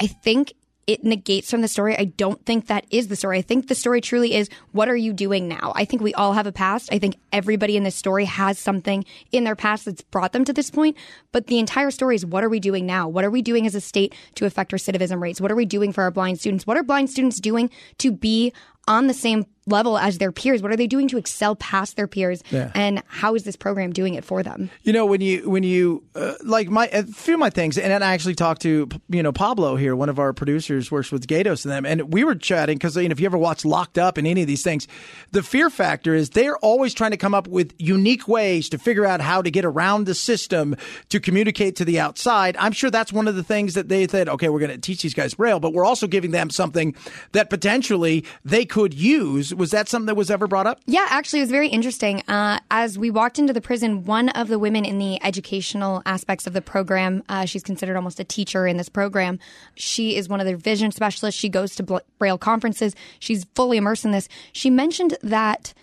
I 0.00 0.06
think 0.06 0.54
it 0.86 1.04
negates 1.04 1.48
from 1.48 1.60
the 1.60 1.68
story. 1.68 1.96
I 1.96 2.04
don't 2.04 2.44
think 2.44 2.66
that 2.66 2.84
is 2.90 3.06
the 3.06 3.14
story. 3.14 3.38
I 3.38 3.42
think 3.42 3.68
the 3.68 3.76
story 3.76 4.00
truly 4.00 4.34
is 4.34 4.48
what 4.72 4.88
are 4.88 4.96
you 4.96 5.12
doing 5.12 5.46
now? 5.46 5.72
I 5.76 5.84
think 5.84 6.02
we 6.02 6.14
all 6.14 6.32
have 6.32 6.48
a 6.48 6.52
past. 6.52 6.88
I 6.92 6.98
think 6.98 7.16
everybody 7.32 7.76
in 7.76 7.84
this 7.84 7.94
story 7.94 8.24
has 8.24 8.58
something 8.58 9.04
in 9.30 9.44
their 9.44 9.54
past 9.54 9.84
that's 9.84 10.02
brought 10.02 10.32
them 10.32 10.44
to 10.46 10.52
this 10.52 10.68
point. 10.68 10.96
But 11.30 11.46
the 11.46 11.60
entire 11.60 11.92
story 11.92 12.16
is 12.16 12.26
what 12.26 12.42
are 12.42 12.48
we 12.48 12.58
doing 12.58 12.86
now? 12.86 13.08
What 13.08 13.24
are 13.24 13.30
we 13.30 13.40
doing 13.40 13.66
as 13.66 13.76
a 13.76 13.80
state 13.80 14.14
to 14.34 14.46
affect 14.46 14.72
recidivism 14.72 15.20
rates? 15.20 15.40
What 15.40 15.52
are 15.52 15.56
we 15.56 15.66
doing 15.66 15.92
for 15.92 16.02
our 16.02 16.10
blind 16.10 16.40
students? 16.40 16.66
What 16.66 16.76
are 16.76 16.82
blind 16.82 17.08
students 17.08 17.38
doing 17.38 17.70
to 17.98 18.10
be 18.10 18.52
on 18.88 19.06
the 19.06 19.14
same 19.14 19.46
level 19.70 19.96
as 19.96 20.18
their 20.18 20.32
peers? 20.32 20.62
What 20.62 20.72
are 20.72 20.76
they 20.76 20.86
doing 20.86 21.08
to 21.08 21.18
excel 21.18 21.56
past 21.56 21.96
their 21.96 22.06
peers? 22.06 22.42
Yeah. 22.50 22.70
And 22.74 23.02
how 23.06 23.34
is 23.34 23.44
this 23.44 23.56
program 23.56 23.92
doing 23.92 24.14
it 24.14 24.24
for 24.24 24.42
them? 24.42 24.70
You 24.82 24.92
know, 24.92 25.06
when 25.06 25.20
you 25.20 25.48
when 25.48 25.62
you 25.62 26.04
uh, 26.14 26.34
like 26.44 26.68
my 26.68 26.88
a 26.88 27.04
few 27.04 27.34
of 27.34 27.40
my 27.40 27.50
things, 27.50 27.78
and 27.78 28.04
I 28.04 28.12
actually 28.12 28.34
talked 28.34 28.62
to 28.62 28.88
you 29.08 29.22
know 29.22 29.32
Pablo 29.32 29.76
here, 29.76 29.96
one 29.96 30.08
of 30.08 30.18
our 30.18 30.32
producers, 30.32 30.90
works 30.90 31.10
with 31.10 31.26
Gatos 31.26 31.64
and 31.64 31.72
them, 31.72 31.86
and 31.86 32.12
we 32.12 32.24
were 32.24 32.34
chatting 32.34 32.76
because 32.76 32.96
you 32.96 33.08
know 33.08 33.12
if 33.12 33.20
you 33.20 33.26
ever 33.26 33.38
watch 33.38 33.64
Locked 33.64 33.98
Up 33.98 34.18
and 34.18 34.26
any 34.26 34.42
of 34.42 34.46
these 34.46 34.62
things, 34.62 34.86
the 35.32 35.42
fear 35.42 35.70
factor 35.70 36.14
is 36.14 36.30
they're 36.30 36.58
always 36.58 36.94
trying 36.94 37.12
to 37.12 37.16
come 37.16 37.34
up 37.34 37.48
with 37.48 37.74
unique 37.78 38.28
ways 38.28 38.68
to 38.70 38.78
figure 38.78 39.06
out 39.06 39.20
how 39.20 39.42
to 39.42 39.50
get 39.50 39.64
around 39.64 40.06
the 40.06 40.14
system 40.14 40.76
to 41.08 41.20
communicate 41.20 41.76
to 41.76 41.84
the 41.84 42.00
outside. 42.00 42.56
I'm 42.58 42.72
sure 42.72 42.90
that's 42.90 43.12
one 43.12 43.28
of 43.28 43.36
the 43.36 43.42
things 43.42 43.74
that 43.74 43.88
they 43.88 44.06
said, 44.06 44.28
okay, 44.28 44.48
we're 44.48 44.58
going 44.58 44.70
to 44.70 44.78
teach 44.78 45.02
these 45.02 45.14
guys 45.14 45.34
Braille, 45.34 45.60
but 45.60 45.72
we're 45.72 45.84
also 45.84 46.06
giving 46.06 46.30
them 46.30 46.50
something 46.50 46.94
that 47.32 47.50
potentially 47.50 48.24
they 48.44 48.64
could 48.64 48.94
use. 48.94 49.54
Was 49.60 49.72
that 49.72 49.90
something 49.90 50.06
that 50.06 50.14
was 50.14 50.30
ever 50.30 50.46
brought 50.46 50.66
up? 50.66 50.80
Yeah, 50.86 51.06
actually, 51.10 51.40
it 51.40 51.42
was 51.42 51.50
very 51.50 51.68
interesting. 51.68 52.22
Uh, 52.26 52.60
as 52.70 52.98
we 52.98 53.10
walked 53.10 53.38
into 53.38 53.52
the 53.52 53.60
prison, 53.60 54.06
one 54.06 54.30
of 54.30 54.48
the 54.48 54.58
women 54.58 54.86
in 54.86 54.96
the 54.96 55.22
educational 55.22 56.00
aspects 56.06 56.46
of 56.46 56.54
the 56.54 56.62
program, 56.62 57.22
uh, 57.28 57.44
she's 57.44 57.62
considered 57.62 57.94
almost 57.94 58.18
a 58.18 58.24
teacher 58.24 58.66
in 58.66 58.78
this 58.78 58.88
program. 58.88 59.38
She 59.74 60.16
is 60.16 60.30
one 60.30 60.40
of 60.40 60.46
their 60.46 60.56
vision 60.56 60.92
specialists. 60.92 61.38
She 61.38 61.50
goes 61.50 61.74
to 61.74 62.00
Braille 62.18 62.38
conferences. 62.38 62.94
She's 63.18 63.44
fully 63.54 63.76
immersed 63.76 64.06
in 64.06 64.12
this. 64.12 64.30
She 64.52 64.70
mentioned 64.70 65.18
that 65.22 65.74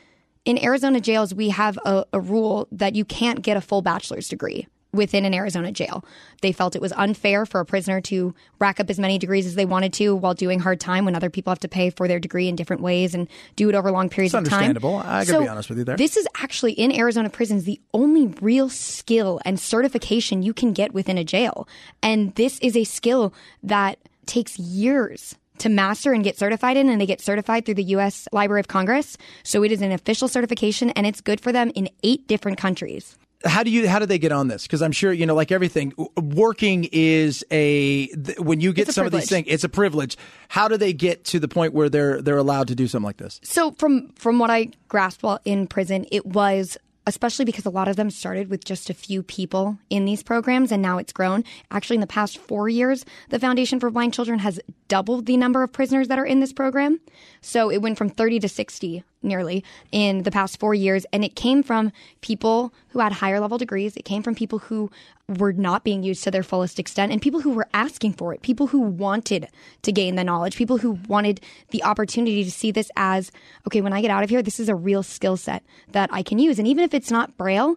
in 0.44 0.58
Arizona 0.64 1.00
jails, 1.00 1.36
we 1.36 1.50
have 1.50 1.78
a, 1.86 2.04
a 2.14 2.20
rule 2.20 2.68
that 2.72 2.96
you 2.96 3.06
can't 3.06 3.44
get 3.44 3.58
a 3.58 3.62
full 3.62 3.84
bachelor's 3.84 4.28
degree 4.28 4.66
within 4.98 5.24
an 5.24 5.34
Arizona 5.34 5.72
jail. 5.72 6.04
They 6.42 6.52
felt 6.52 6.76
it 6.76 6.82
was 6.82 6.92
unfair 6.94 7.46
for 7.46 7.62
a 7.62 7.66
prisoner 7.66 8.02
to 8.02 8.34
rack 8.60 8.80
up 8.80 8.90
as 8.90 9.00
many 9.00 9.18
degrees 9.18 9.46
as 9.46 9.56
they 9.56 9.66
wanted 9.66 9.94
to 9.94 10.16
while 10.16 10.34
doing 10.34 10.60
hard 10.60 10.80
time 10.80 11.06
when 11.06 11.16
other 11.16 11.30
people 11.30 11.52
have 11.52 11.60
to 11.60 11.68
pay 11.68 11.90
for 11.90 12.08
their 12.08 12.20
degree 12.20 12.48
in 12.48 12.56
different 12.56 12.82
ways 12.82 13.14
and 13.14 13.28
do 13.56 13.70
it 13.70 13.76
over 13.76 13.92
long 13.92 14.10
periods 14.10 14.34
of 14.34 14.44
time. 14.44 14.54
Understandable. 14.54 14.98
I 14.98 15.24
gotta 15.24 15.26
so 15.26 15.42
be 15.42 15.48
honest 15.48 15.70
with 15.70 15.78
you 15.78 15.84
there. 15.86 15.96
This 15.96 16.18
is 16.18 16.28
actually 16.42 16.74
in 16.74 16.92
Arizona 16.92 17.30
prisons 17.30 17.64
the 17.64 17.80
only 17.94 18.28
real 18.42 18.70
skill 18.70 19.40
and 19.46 19.60
certification 19.60 20.44
you 20.44 20.54
can 20.54 20.74
get 20.74 20.94
within 20.94 21.18
a 21.18 21.24
jail. 21.24 21.68
And 22.04 22.36
this 22.36 22.60
is 22.60 22.76
a 22.76 22.84
skill 22.84 23.34
that 23.64 24.00
takes 24.26 24.60
years 24.60 25.36
to 25.60 25.70
master 25.70 26.14
and 26.14 26.24
get 26.24 26.38
certified 26.38 26.78
in, 26.78 26.90
and 26.90 27.02
they 27.02 27.06
get 27.06 27.22
certified 27.22 27.66
through 27.66 27.76
the 27.76 27.84
U.S. 27.84 28.28
Library 28.32 28.60
of 28.60 28.68
Congress. 28.68 29.18
So 29.44 29.64
it 29.64 29.72
is 29.72 29.82
an 29.82 29.92
official 29.92 30.28
certification, 30.28 30.92
and 30.92 31.08
it's 31.08 31.22
good 31.22 31.42
for 31.42 31.52
them 31.52 31.72
in 31.74 31.90
eight 32.04 32.28
different 32.28 32.58
countries 32.58 33.18
how 33.46 33.64
do 33.64 33.70
you 33.70 33.88
how 33.88 34.00
do 34.00 34.06
they 34.06 34.18
get 34.18 34.32
on 34.32 34.48
this 34.48 34.64
because 34.64 34.82
i'm 34.82 34.92
sure 34.92 35.14
you 35.14 35.26
know 35.26 35.36
like 35.36 35.52
everything 35.52 35.94
working 36.16 36.88
is 36.92 37.46
a 37.52 38.08
when 38.40 38.60
you 38.60 38.74
get 38.74 38.88
some 38.88 39.04
privilege. 39.04 39.14
of 39.14 39.22
these 39.22 39.30
things 39.30 39.48
it's 39.48 39.64
a 39.64 39.70
privilege 39.70 40.18
how 40.50 40.68
do 40.68 40.78
they 40.78 40.94
get 40.94 41.24
to 41.24 41.40
the 41.40 41.48
point 41.48 41.74
where 41.74 41.90
they're 41.90 42.22
they're 42.22 42.38
allowed 42.38 42.68
to 42.68 42.76
do 42.76 42.88
something 42.88 43.06
like 43.06 43.18
this 43.18 43.40
so 43.44 43.72
from 43.74 44.10
from 44.14 44.40
what 44.40 44.50
i 44.50 44.68
grasped 44.88 45.22
while 45.24 45.40
in 45.46 45.68
prison 45.68 46.06
it 46.12 46.26
was 46.26 46.78
especially 47.08 47.46
because 47.46 47.66
a 47.66 47.70
lot 47.70 47.88
of 47.88 47.96
them 47.96 48.12
started 48.12 48.50
with 48.50 48.66
just 48.66 48.90
a 48.90 48.94
few 48.94 49.24
people 49.24 49.80
in 49.90 50.04
these 50.04 50.22
programs 50.22 50.74
and 50.74 50.82
now 50.82 50.98
it's 50.98 51.14
grown. 51.14 51.42
Actually, 51.72 51.96
in 51.96 52.02
the 52.02 52.08
past 52.08 52.38
four 52.38 52.68
years, 52.68 53.06
the 53.30 53.40
Foundation 53.40 53.80
for 53.80 53.90
Blind 53.90 54.14
Children 54.14 54.40
has 54.40 54.60
doubled 54.90 55.26
the 55.26 55.38
number 55.38 55.64
of 55.64 55.72
prisoners 55.72 56.10
that 56.10 56.20
are 56.20 56.26
in 56.26 56.42
this 56.42 56.52
program. 56.52 57.00
So 57.40 57.72
it 57.72 57.82
went 57.82 57.98
from 57.98 58.10
30 58.10 58.42
to 58.42 58.50
60 58.50 59.04
nearly 59.22 59.64
in 59.92 60.24
the 60.24 60.32
past 60.32 60.60
four 60.60 60.74
years. 60.74 61.06
And 61.12 61.24
it 61.24 61.36
came 61.36 61.64
from 61.64 61.92
people 62.22 62.74
who 62.90 63.00
had 63.00 63.14
higher 63.14 63.40
level 63.40 63.58
degrees. 63.58 63.96
It 63.96 64.06
came 64.06 64.24
from 64.24 64.36
people 64.36 64.60
who 64.60 64.90
were 65.28 65.52
not 65.52 65.84
being 65.84 66.04
used 66.04 66.24
to 66.24 66.32
their 66.32 66.44
fullest 66.44 66.80
extent 66.80 67.12
and 67.12 67.22
people 67.22 67.42
who 67.42 67.52
were 67.52 67.68
asking 67.74 68.14
for 68.14 68.34
it, 68.34 68.42
people 68.42 68.68
who 68.68 68.80
wanted 68.80 69.50
to 69.82 69.92
gain 69.92 70.16
the 70.16 70.24
knowledge, 70.24 70.56
people 70.56 70.78
who 70.78 70.92
wanted 71.08 71.42
the 71.72 71.84
opportunity 71.84 72.44
to 72.44 72.52
see 72.52 72.72
this 72.72 72.90
as, 72.96 73.32
okay, 73.68 73.82
when 73.82 73.94
I 73.94 74.02
get 74.02 74.12
out 74.12 74.24
of 74.24 74.30
here, 74.30 74.42
this 74.42 74.60
is 74.60 74.70
a 74.70 74.76
real 74.76 75.04
skill 75.04 75.36
set 75.36 75.64
that 75.92 76.10
I 76.14 76.24
can 76.24 76.40
use. 76.40 76.60
And 76.60 76.68
even 76.68 76.84
if 76.84 76.94
it's 76.94 77.12
not 77.12 77.38
Braille, 77.38 77.76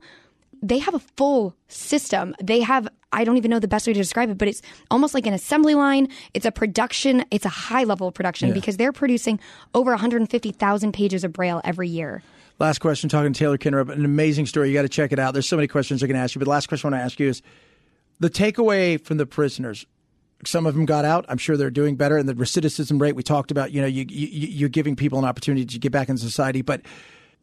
they 0.63 0.79
have 0.79 0.95
a 0.95 0.99
full 1.17 1.55
system. 1.69 2.35
They 2.43 2.61
have, 2.61 2.89
I 3.13 3.25
don't 3.25 3.37
even 3.37 3.51
know 3.51 3.59
the 3.59 3.69
best 3.69 3.87
way 3.87 3.93
to 3.93 3.99
describe 4.01 4.31
it, 4.31 4.39
but 4.39 4.49
it's 4.49 4.63
almost 4.91 5.15
like 5.15 5.27
an 5.27 5.33
assembly 5.35 5.75
line. 5.75 6.09
It's 6.35 6.47
a 6.47 6.53
production, 6.53 7.25
it's 7.31 7.45
a 7.47 7.51
high 7.51 7.85
level 7.85 8.09
of 8.09 8.15
production 8.15 8.49
Yeah. 8.49 8.55
because 8.55 8.77
they're 8.77 8.93
producing 8.93 9.41
over 9.75 9.91
150,000 9.93 10.93
pages 10.93 11.25
of 11.25 11.33
Braille 11.33 11.61
every 11.65 11.89
year. 11.89 12.23
last 12.59 12.79
question 12.81 13.09
talking 13.09 13.33
to 13.33 13.39
taylor 13.39 13.57
kinnerup 13.57 13.89
an 13.91 14.05
amazing 14.05 14.45
story 14.45 14.69
you 14.69 14.75
got 14.75 14.83
to 14.83 14.89
check 14.89 15.13
it 15.13 15.19
out 15.19 15.33
there's 15.33 15.49
so 15.49 15.57
many 15.57 15.67
questions 15.67 16.03
i 16.03 16.07
can 16.07 16.15
ask 16.15 16.35
you 16.35 16.39
but 16.39 16.45
the 16.45 16.51
last 16.51 16.69
question 16.69 16.87
i 16.87 16.91
want 16.91 17.01
to 17.01 17.05
ask 17.07 17.19
you 17.19 17.27
is 17.27 17.41
the 18.19 18.29
takeaway 18.29 19.01
from 19.03 19.17
the 19.17 19.25
prisoners 19.25 19.87
some 20.45 20.65
of 20.67 20.75
them 20.75 20.87
got 20.87 21.05
out. 21.05 21.27
I'm 21.29 21.37
sure 21.37 21.59
they're 21.59 21.71
doing 21.71 21.97
better. 21.97 22.17
And 22.17 22.27
the 22.27 22.33
recidivism 22.35 22.99
rate 22.99 23.15
we 23.15 23.23
talked 23.23 23.51
about, 23.51 23.73
you 23.73 23.83
know, 23.83 23.87
you, 23.87 24.07
you, 24.09 24.27
you're 24.49 24.69
giving 24.71 24.97
people 24.97 25.19
an 25.19 25.27
opportunity 25.27 25.67
to 25.67 25.79
get 25.79 25.93
back 25.93 26.09
in 26.09 26.17
society. 26.17 26.63
But 26.63 26.81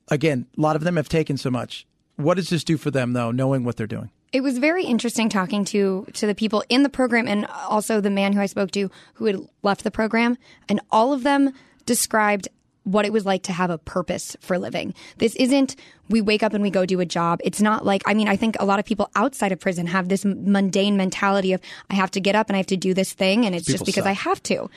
again, 0.07 0.47
a 0.57 0.61
lot 0.61 0.75
of 0.75 0.83
them 0.83 0.95
have 0.95 1.07
taken 1.07 1.37
so 1.37 1.51
much. 1.51 1.85
What 2.17 2.35
does 2.35 2.49
this 2.49 2.63
do 2.63 2.77
for 2.77 2.91
them, 2.91 3.13
though, 3.13 3.31
knowing 3.31 3.63
what 3.63 3.77
they're 3.77 3.87
doing? 3.87 4.11
It 4.33 4.41
was 4.41 4.57
very 4.57 4.83
interesting 4.83 5.29
talking 5.29 5.63
to 5.65 6.05
to 6.13 6.27
the 6.27 6.35
people 6.35 6.63
in 6.67 6.83
the 6.83 6.89
program 6.89 7.27
and 7.27 7.45
also 7.69 8.01
the 8.01 8.09
man 8.09 8.33
who 8.33 8.41
I 8.41 8.47
spoke 8.47 8.71
to 8.71 8.91
who 9.13 9.25
had 9.25 9.37
left 9.63 9.83
the 9.83 9.91
program, 9.91 10.37
and 10.67 10.81
all 10.91 11.13
of 11.13 11.23
them 11.23 11.53
described 11.85 12.49
what 12.83 13.05
it 13.05 13.11
was 13.11 13.25
like 13.25 13.43
to 13.43 13.51
have 13.51 13.69
a 13.69 13.77
purpose 13.77 14.37
for 14.39 14.57
living. 14.57 14.93
This 15.17 15.35
isn't 15.35 15.75
we 16.09 16.21
wake 16.21 16.41
up 16.41 16.53
and 16.53 16.63
we 16.63 16.69
go 16.69 16.85
do 16.85 17.01
a 17.01 17.05
job. 17.05 17.39
It's 17.43 17.61
not 17.61 17.85
like 17.85 18.01
I 18.05 18.13
mean 18.13 18.27
I 18.27 18.35
think 18.35 18.55
a 18.59 18.65
lot 18.65 18.79
of 18.79 18.85
people 18.85 19.09
outside 19.15 19.51
of 19.51 19.59
prison 19.59 19.87
have 19.87 20.07
this 20.07 20.23
mundane 20.23 20.95
mentality 20.95 21.53
of 21.53 21.61
I 21.89 21.95
have 21.95 22.11
to 22.11 22.21
get 22.21 22.35
up 22.35 22.49
and 22.49 22.55
I 22.55 22.59
have 22.59 22.67
to 22.67 22.77
do 22.77 22.93
this 22.93 23.11
thing 23.13 23.45
and 23.45 23.53
it's 23.53 23.65
People 23.65 23.79
just 23.79 23.85
because 23.85 24.03
suck. 24.03 24.11
I 24.11 24.13
have 24.13 24.41
to. 24.43 24.69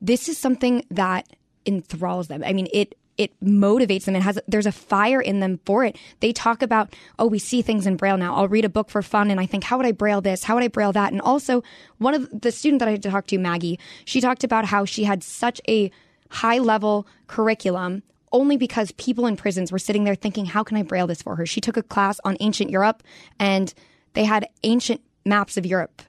This 0.00 0.28
is 0.28 0.38
something 0.38 0.84
that 0.90 1.26
enthralls 1.66 2.28
them. 2.28 2.42
I 2.44 2.52
mean 2.54 2.68
it 2.72 2.96
it 3.18 3.32
motivates 3.42 4.04
them. 4.04 4.16
It 4.16 4.22
has 4.22 4.38
there's 4.48 4.66
a 4.66 4.72
fire 4.72 5.20
in 5.20 5.40
them 5.40 5.60
for 5.64 5.84
it. 5.84 5.96
They 6.20 6.32
talk 6.32 6.62
about, 6.62 6.94
oh, 7.18 7.26
we 7.26 7.38
see 7.38 7.62
things 7.62 7.86
in 7.86 7.96
braille 7.96 8.16
now. 8.16 8.34
I'll 8.34 8.48
read 8.48 8.64
a 8.64 8.70
book 8.70 8.90
for 8.90 9.02
fun, 9.02 9.30
and 9.30 9.40
I 9.40 9.46
think, 9.46 9.64
how 9.64 9.76
would 9.76 9.86
I 9.86 9.92
braille 9.92 10.20
this? 10.20 10.44
How 10.44 10.54
would 10.54 10.64
I 10.64 10.68
braille 10.68 10.92
that? 10.92 11.12
And 11.12 11.20
also, 11.20 11.62
one 11.98 12.14
of 12.14 12.28
the 12.32 12.52
student 12.52 12.80
that 12.80 12.88
I 12.88 12.92
had 12.92 13.02
to 13.02 13.10
talk 13.10 13.26
to, 13.28 13.38
Maggie, 13.38 13.78
she 14.04 14.20
talked 14.20 14.44
about 14.44 14.64
how 14.64 14.84
she 14.84 15.04
had 15.04 15.22
such 15.22 15.60
a 15.68 15.90
high 16.30 16.58
level 16.58 17.06
curriculum 17.26 18.02
only 18.32 18.56
because 18.56 18.92
people 18.92 19.26
in 19.26 19.36
prisons 19.36 19.70
were 19.70 19.78
sitting 19.78 20.04
there 20.04 20.14
thinking, 20.14 20.46
how 20.46 20.62
can 20.62 20.78
I 20.78 20.82
braille 20.82 21.06
this 21.06 21.20
for 21.20 21.36
her? 21.36 21.44
She 21.44 21.60
took 21.60 21.76
a 21.76 21.82
class 21.82 22.18
on 22.24 22.36
ancient 22.40 22.70
Europe, 22.70 23.02
and 23.38 23.72
they 24.14 24.24
had 24.24 24.48
ancient 24.62 25.02
maps 25.24 25.56
of 25.56 25.66
Europe 25.66 26.02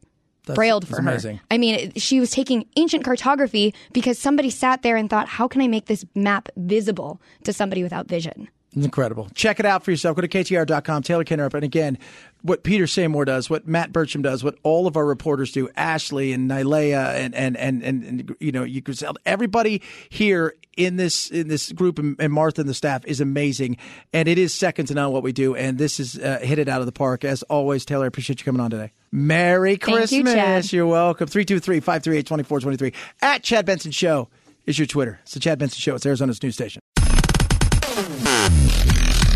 brailled 0.46 0.88
for 0.88 0.96
her. 0.96 1.02
amazing. 1.02 1.40
I 1.50 1.58
mean, 1.58 1.94
she 1.96 2.20
was 2.20 2.32
taking 2.32 2.66
ancient 2.76 3.04
cartography 3.04 3.74
because 3.94 4.20
somebody 4.20 4.50
sat 4.50 4.82
there 4.82 4.98
and 4.98 5.10
thought, 5.10 5.28
how 5.28 5.48
can 5.48 5.62
I 5.62 5.68
make 5.68 5.86
this 5.86 6.06
map 6.16 6.50
visible 6.58 7.22
to 7.44 7.54
somebody 7.54 7.84
without 7.84 8.08
vision? 8.08 8.50
Incredible. 8.76 9.30
Check 9.36 9.60
it 9.60 9.66
out 9.66 9.84
for 9.84 9.92
yourself. 9.92 10.16
Go 10.16 10.22
to 10.22 10.28
KTAR.com, 10.28 11.04
Taylor 11.04 11.24
Kinnerup. 11.24 11.54
And 11.54 11.64
again, 11.64 11.98
what 12.44 12.64
Peter 12.64 12.86
Seymour 12.86 13.26
does, 13.26 13.50
what 13.50 13.68
Matt 13.68 13.92
Burcham 13.92 14.22
does, 14.22 14.44
what 14.44 14.58
all 14.64 14.86
of 14.86 14.98
our 14.98 15.06
reporters 15.06 15.52
do, 15.52 15.70
Ashley 15.76 16.34
and 16.34 16.50
Nylea 16.50 17.16
and, 17.16 17.34
and, 17.34 17.58
and, 17.58 17.82
and, 17.82 18.04
and 18.04 18.36
you 18.40 18.52
know, 18.52 18.64
you 18.64 18.82
could 18.82 19.02
everybody 19.26 19.82
here 20.10 20.54
in 20.76 20.98
this, 20.98 21.32
in 21.32 21.48
this 21.48 21.72
group 21.72 22.00
and, 22.00 22.18
and 22.20 22.34
Martha 22.34 22.62
and 22.62 22.70
the 22.70 22.74
staff 22.74 23.06
is 23.06 23.22
amazing. 23.22 23.78
And 24.12 24.28
it 24.28 24.38
is 24.38 24.54
second 24.54 24.88
to 24.88 24.94
none 24.94 25.12
what 25.14 25.24
we 25.24 25.32
do. 25.32 25.56
And 25.56 25.78
this 25.78 26.00
is 26.00 26.20
uh, 26.20 26.40
hit 26.42 26.60
it 26.60 26.68
out 26.68 26.82
of 26.82 26.86
the 26.86 26.92
park. 26.92 27.24
As 27.24 27.44
always, 27.44 27.86
Taylor, 27.86 28.04
I 28.04 28.08
appreciate 28.08 28.40
you 28.42 28.46
coming 28.46 28.62
on 28.62 28.70
today. 28.70 28.92
Merry 29.12 29.78
Thank 29.78 29.88
you, 29.88 30.24
Christmas. 30.24 30.34
Chad. 30.34 30.74
You're 30.74 30.88
welcome. 30.88 31.28
323 31.28 31.80
538 31.80 32.26
2423. 32.26 32.94
At 33.22 33.44
Chad 33.44 33.66
Benson 33.66 33.92
Show 33.92 34.28
is 34.66 34.78
your 34.78 34.86
Twitter. 34.86 35.20
It's 35.24 35.34
the 35.34 35.40
Chad 35.40 35.60
Benson 35.60 35.80
Show. 35.80 35.96
It's 35.96 36.06
Arizona's 36.06 36.44
news 36.44 36.56
station. 36.56 36.82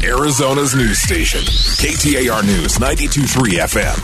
Arizona's 0.08 0.74
news 0.74 1.00
station. 1.00 1.42
KTAR 1.42 2.46
News 2.46 2.78
92.3 2.78 3.60
FM. 3.60 3.98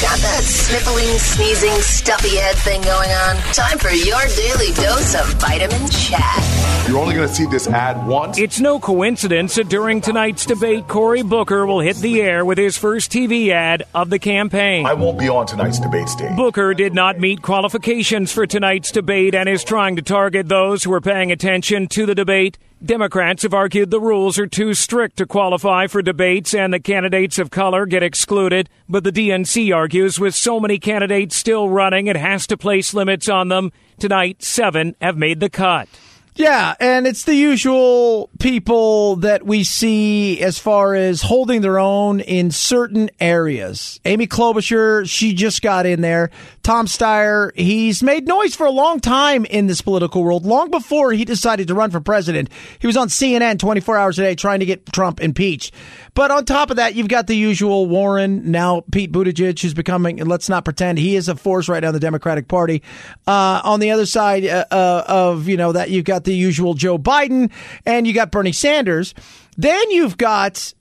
Got 0.00 0.18
that 0.18 0.42
sniffling, 0.44 1.18
sneezing, 1.18 1.80
stuffy 1.80 2.36
head 2.36 2.54
thing 2.58 2.80
going 2.82 3.10
on? 3.10 3.36
Time 3.52 3.78
for 3.78 3.90
your 3.90 4.20
daily 4.36 4.72
dose 4.74 5.16
of 5.16 5.26
vitamin 5.40 5.88
chat. 5.88 6.86
You're 6.88 6.98
only 6.98 7.16
going 7.16 7.26
to 7.26 7.34
see 7.34 7.46
this 7.46 7.66
ad 7.66 8.06
once. 8.06 8.38
It's 8.38 8.60
no 8.60 8.78
coincidence 8.78 9.56
that 9.56 9.68
during 9.68 10.00
tonight's 10.00 10.46
debate, 10.46 10.86
Cory 10.86 11.22
Booker 11.22 11.66
will 11.66 11.80
hit 11.80 11.96
the 11.96 12.22
air 12.22 12.44
with 12.44 12.58
his 12.58 12.78
first 12.78 13.10
TV 13.10 13.48
ad 13.50 13.82
of 13.94 14.10
the 14.10 14.20
campaign. 14.20 14.86
I 14.86 14.94
won't 14.94 15.18
be 15.18 15.28
on 15.28 15.46
tonight's 15.46 15.80
debate 15.80 16.08
stage. 16.08 16.36
Booker 16.36 16.72
did 16.72 16.94
not 16.94 17.18
meet 17.18 17.42
qualifications 17.42 18.30
for 18.30 18.46
tonight's 18.46 18.92
debate 18.92 19.34
and 19.34 19.48
is 19.48 19.64
trying 19.64 19.96
to 19.96 20.02
target 20.02 20.48
those 20.48 20.84
who 20.84 20.92
are 20.92 21.00
paying 21.00 21.32
attention 21.32 21.88
to 21.88 22.06
the 22.06 22.14
debate. 22.14 22.58
Democrats 22.84 23.44
have 23.44 23.54
argued 23.54 23.92
the 23.92 24.00
rules 24.00 24.40
are 24.40 24.46
too 24.48 24.74
strict 24.74 25.16
to 25.16 25.24
qualify 25.24 25.86
for 25.86 26.02
debates 26.02 26.52
and 26.52 26.74
the 26.74 26.80
candidates 26.80 27.38
of 27.38 27.48
color 27.48 27.86
get 27.86 28.02
excluded. 28.02 28.68
But 28.88 29.04
the 29.04 29.12
DNC 29.12 29.72
argues 29.72 30.18
with 30.18 30.34
so 30.34 30.58
many 30.58 30.80
candidates 30.80 31.36
still 31.36 31.68
running, 31.68 32.08
it 32.08 32.16
has 32.16 32.44
to 32.48 32.56
place 32.56 32.92
limits 32.92 33.28
on 33.28 33.48
them. 33.48 33.70
Tonight, 34.00 34.42
seven 34.42 34.96
have 35.00 35.16
made 35.16 35.38
the 35.38 35.48
cut. 35.48 35.88
Yeah, 36.34 36.74
and 36.80 37.06
it's 37.06 37.24
the 37.24 37.34
usual 37.34 38.30
people 38.40 39.16
that 39.16 39.44
we 39.44 39.64
see 39.64 40.40
as 40.40 40.58
far 40.58 40.94
as 40.94 41.20
holding 41.20 41.60
their 41.60 41.78
own 41.78 42.20
in 42.20 42.50
certain 42.50 43.10
areas. 43.20 44.00
Amy 44.06 44.26
Klobuchar, 44.26 45.08
she 45.08 45.34
just 45.34 45.60
got 45.60 45.84
in 45.84 46.00
there. 46.00 46.30
Tom 46.62 46.86
Steyer, 46.86 47.50
he's 47.56 48.02
made 48.02 48.28
noise 48.28 48.54
for 48.54 48.66
a 48.66 48.70
long 48.70 49.00
time 49.00 49.44
in 49.44 49.66
this 49.66 49.80
political 49.80 50.22
world, 50.22 50.46
long 50.46 50.70
before 50.70 51.12
he 51.12 51.24
decided 51.24 51.66
to 51.68 51.74
run 51.74 51.90
for 51.90 52.00
president. 52.00 52.50
He 52.78 52.86
was 52.86 52.96
on 52.96 53.08
CNN 53.08 53.58
24 53.58 53.98
hours 53.98 54.18
a 54.18 54.22
day 54.22 54.34
trying 54.36 54.60
to 54.60 54.66
get 54.66 54.86
Trump 54.92 55.20
impeached. 55.20 55.74
But 56.14 56.30
on 56.30 56.44
top 56.44 56.70
of 56.70 56.76
that, 56.76 56.94
you've 56.94 57.08
got 57.08 57.26
the 57.26 57.36
usual 57.36 57.86
Warren, 57.86 58.50
now 58.50 58.84
Pete 58.92 59.10
Buttigieg, 59.10 59.60
who's 59.60 59.74
becoming, 59.74 60.18
let's 60.18 60.48
not 60.48 60.64
pretend, 60.64 60.98
he 60.98 61.16
is 61.16 61.28
a 61.28 61.34
force 61.34 61.68
right 61.68 61.82
now 61.82 61.88
in 61.88 61.94
the 61.94 62.00
Democratic 62.00 62.46
Party. 62.46 62.82
Uh, 63.26 63.60
on 63.64 63.80
the 63.80 63.90
other 63.90 64.06
side 64.06 64.44
uh, 64.44 64.64
uh, 64.70 65.04
of, 65.08 65.48
you 65.48 65.56
know, 65.56 65.72
that 65.72 65.90
you've 65.90 66.04
got 66.04 66.22
the 66.22 66.34
usual 66.34 66.74
Joe 66.74 66.98
Biden 66.98 67.50
and 67.84 68.06
you 68.06 68.12
got 68.12 68.30
Bernie 68.30 68.52
Sanders. 68.52 69.14
Then 69.56 69.90
you've 69.90 70.16
got 70.16 70.74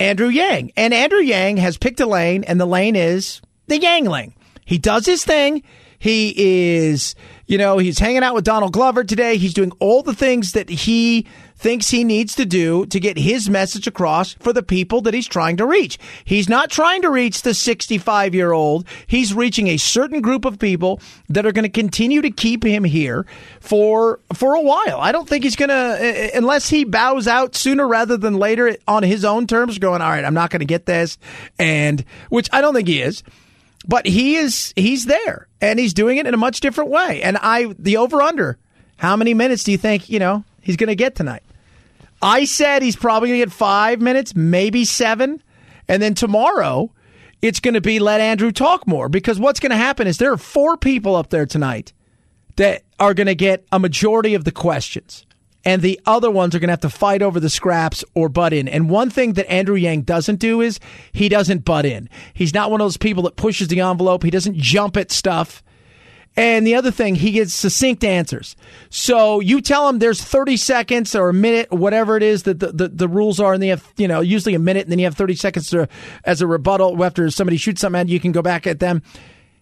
Andrew 0.00 0.28
Yang. 0.28 0.72
And 0.76 0.92
Andrew 0.92 1.20
Yang 1.20 1.58
has 1.58 1.76
picked 1.76 2.00
a 2.00 2.06
lane, 2.06 2.44
and 2.44 2.60
the 2.60 2.66
lane 2.66 2.96
is 2.96 3.40
the 3.66 3.78
Yangling. 3.78 4.32
He 4.68 4.76
does 4.76 5.06
his 5.06 5.24
thing. 5.24 5.62
He 5.98 6.34
is, 6.86 7.14
you 7.46 7.56
know, 7.56 7.78
he's 7.78 7.98
hanging 7.98 8.22
out 8.22 8.34
with 8.34 8.44
Donald 8.44 8.74
Glover 8.74 9.02
today. 9.02 9.38
He's 9.38 9.54
doing 9.54 9.72
all 9.80 10.02
the 10.02 10.14
things 10.14 10.52
that 10.52 10.68
he 10.68 11.26
thinks 11.56 11.88
he 11.88 12.04
needs 12.04 12.34
to 12.34 12.44
do 12.44 12.84
to 12.86 13.00
get 13.00 13.16
his 13.16 13.48
message 13.48 13.86
across 13.86 14.34
for 14.34 14.52
the 14.52 14.62
people 14.62 15.00
that 15.00 15.14
he's 15.14 15.26
trying 15.26 15.56
to 15.56 15.64
reach. 15.64 15.98
He's 16.22 16.50
not 16.50 16.70
trying 16.70 17.00
to 17.00 17.08
reach 17.08 17.40
the 17.42 17.54
65 17.54 18.34
year 18.34 18.52
old. 18.52 18.86
He's 19.06 19.32
reaching 19.32 19.68
a 19.68 19.78
certain 19.78 20.20
group 20.20 20.44
of 20.44 20.58
people 20.58 21.00
that 21.30 21.46
are 21.46 21.52
going 21.52 21.64
to 21.64 21.70
continue 21.70 22.20
to 22.20 22.30
keep 22.30 22.62
him 22.62 22.84
here 22.84 23.24
for, 23.58 24.20
for 24.34 24.54
a 24.54 24.60
while. 24.60 24.98
I 25.00 25.12
don't 25.12 25.26
think 25.26 25.44
he's 25.44 25.56
going 25.56 25.70
to, 25.70 25.74
uh, 25.74 26.26
uh, 26.26 26.28
unless 26.34 26.68
he 26.68 26.84
bows 26.84 27.26
out 27.26 27.56
sooner 27.56 27.88
rather 27.88 28.18
than 28.18 28.34
later 28.34 28.76
on 28.86 29.02
his 29.02 29.24
own 29.24 29.46
terms, 29.46 29.78
going, 29.78 30.02
all 30.02 30.10
right, 30.10 30.26
I'm 30.26 30.34
not 30.34 30.50
going 30.50 30.60
to 30.60 30.66
get 30.66 30.84
this. 30.84 31.16
And, 31.58 32.04
which 32.28 32.50
I 32.52 32.60
don't 32.60 32.74
think 32.74 32.86
he 32.86 33.00
is 33.00 33.24
but 33.88 34.06
he 34.06 34.36
is 34.36 34.72
he's 34.76 35.06
there 35.06 35.48
and 35.60 35.78
he's 35.78 35.94
doing 35.94 36.18
it 36.18 36.26
in 36.26 36.34
a 36.34 36.38
much 36.38 36.60
different 36.60 36.90
way. 36.90 37.22
And 37.22 37.38
I 37.38 37.74
the 37.78 37.96
over 37.96 38.22
under, 38.22 38.58
how 38.98 39.16
many 39.16 39.34
minutes 39.34 39.64
do 39.64 39.72
you 39.72 39.78
think, 39.78 40.08
you 40.08 40.18
know, 40.18 40.44
he's 40.60 40.76
going 40.76 40.88
to 40.88 40.94
get 40.94 41.16
tonight? 41.16 41.42
I 42.20 42.44
said 42.44 42.82
he's 42.82 42.96
probably 42.96 43.30
going 43.30 43.40
to 43.40 43.46
get 43.46 43.52
5 43.52 44.00
minutes, 44.00 44.34
maybe 44.34 44.84
7. 44.84 45.42
And 45.88 46.02
then 46.02 46.14
tomorrow 46.14 46.92
it's 47.40 47.60
going 47.60 47.74
to 47.74 47.80
be 47.80 47.98
let 47.98 48.20
Andrew 48.20 48.52
talk 48.52 48.86
more 48.86 49.08
because 49.08 49.38
what's 49.40 49.60
going 49.60 49.70
to 49.70 49.76
happen 49.76 50.06
is 50.06 50.18
there 50.18 50.32
are 50.32 50.36
four 50.36 50.76
people 50.76 51.16
up 51.16 51.30
there 51.30 51.46
tonight 51.46 51.92
that 52.56 52.82
are 52.98 53.14
going 53.14 53.28
to 53.28 53.36
get 53.36 53.64
a 53.72 53.78
majority 53.78 54.34
of 54.34 54.44
the 54.44 54.50
questions 54.52 55.24
and 55.64 55.82
the 55.82 56.00
other 56.06 56.30
ones 56.30 56.54
are 56.54 56.58
going 56.58 56.68
to 56.68 56.72
have 56.72 56.80
to 56.80 56.90
fight 56.90 57.22
over 57.22 57.40
the 57.40 57.50
scraps 57.50 58.04
or 58.14 58.28
butt 58.28 58.52
in. 58.52 58.68
And 58.68 58.88
one 58.88 59.10
thing 59.10 59.34
that 59.34 59.50
Andrew 59.50 59.74
Yang 59.74 60.02
doesn't 60.02 60.36
do 60.36 60.60
is 60.60 60.78
he 61.12 61.28
doesn't 61.28 61.64
butt 61.64 61.84
in. 61.84 62.08
He's 62.32 62.54
not 62.54 62.70
one 62.70 62.80
of 62.80 62.84
those 62.84 62.96
people 62.96 63.24
that 63.24 63.36
pushes 63.36 63.68
the 63.68 63.80
envelope. 63.80 64.22
He 64.22 64.30
doesn't 64.30 64.56
jump 64.56 64.96
at 64.96 65.10
stuff. 65.10 65.62
And 66.36 66.64
the 66.64 66.76
other 66.76 66.92
thing, 66.92 67.16
he 67.16 67.32
gets 67.32 67.52
succinct 67.52 68.04
answers. 68.04 68.54
So 68.90 69.40
you 69.40 69.60
tell 69.60 69.88
him 69.88 69.98
there's 69.98 70.22
30 70.22 70.56
seconds 70.56 71.16
or 71.16 71.30
a 71.30 71.34
minute, 71.34 71.72
whatever 71.72 72.16
it 72.16 72.22
is 72.22 72.44
that 72.44 72.60
the, 72.60 72.70
the, 72.70 72.88
the, 72.88 73.08
rules 73.08 73.40
are, 73.40 73.52
and 73.52 73.60
they 73.60 73.68
have, 73.68 73.92
you 73.96 74.06
know, 74.06 74.20
usually 74.20 74.54
a 74.54 74.60
minute, 74.60 74.84
and 74.84 74.92
then 74.92 75.00
you 75.00 75.06
have 75.06 75.16
30 75.16 75.34
seconds 75.34 75.68
to, 75.70 75.88
as 76.22 76.40
a 76.40 76.46
rebuttal 76.46 77.02
after 77.04 77.28
somebody 77.30 77.56
shoots 77.56 77.80
something 77.80 78.00
at 78.00 78.08
you, 78.08 78.14
you 78.14 78.20
can 78.20 78.30
go 78.30 78.40
back 78.40 78.68
at 78.68 78.78
them. 78.78 79.02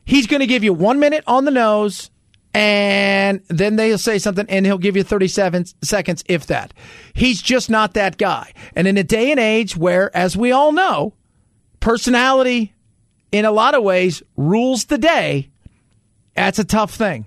He's 0.04 0.26
going 0.26 0.40
to 0.40 0.46
give 0.46 0.62
you 0.62 0.74
one 0.74 1.00
minute 1.00 1.24
on 1.26 1.46
the 1.46 1.50
nose, 1.50 2.10
and 2.56 3.42
then 3.48 3.76
they'll 3.76 3.98
say 3.98 4.18
something, 4.18 4.46
and 4.48 4.64
he'll 4.64 4.78
give 4.78 4.96
you 4.96 5.02
37 5.02 5.66
seconds, 5.82 6.24
if 6.26 6.46
that. 6.46 6.72
He's 7.12 7.42
just 7.42 7.68
not 7.68 7.92
that 7.92 8.16
guy. 8.16 8.54
And 8.74 8.88
in 8.88 8.96
a 8.96 9.04
day 9.04 9.30
and 9.30 9.38
age 9.38 9.76
where, 9.76 10.14
as 10.16 10.38
we 10.38 10.52
all 10.52 10.72
know, 10.72 11.12
personality 11.80 12.72
in 13.30 13.44
a 13.44 13.50
lot 13.50 13.74
of 13.74 13.82
ways 13.82 14.22
rules 14.38 14.86
the 14.86 14.96
day, 14.96 15.50
that's 16.34 16.58
a 16.58 16.64
tough 16.64 16.94
thing. 16.94 17.26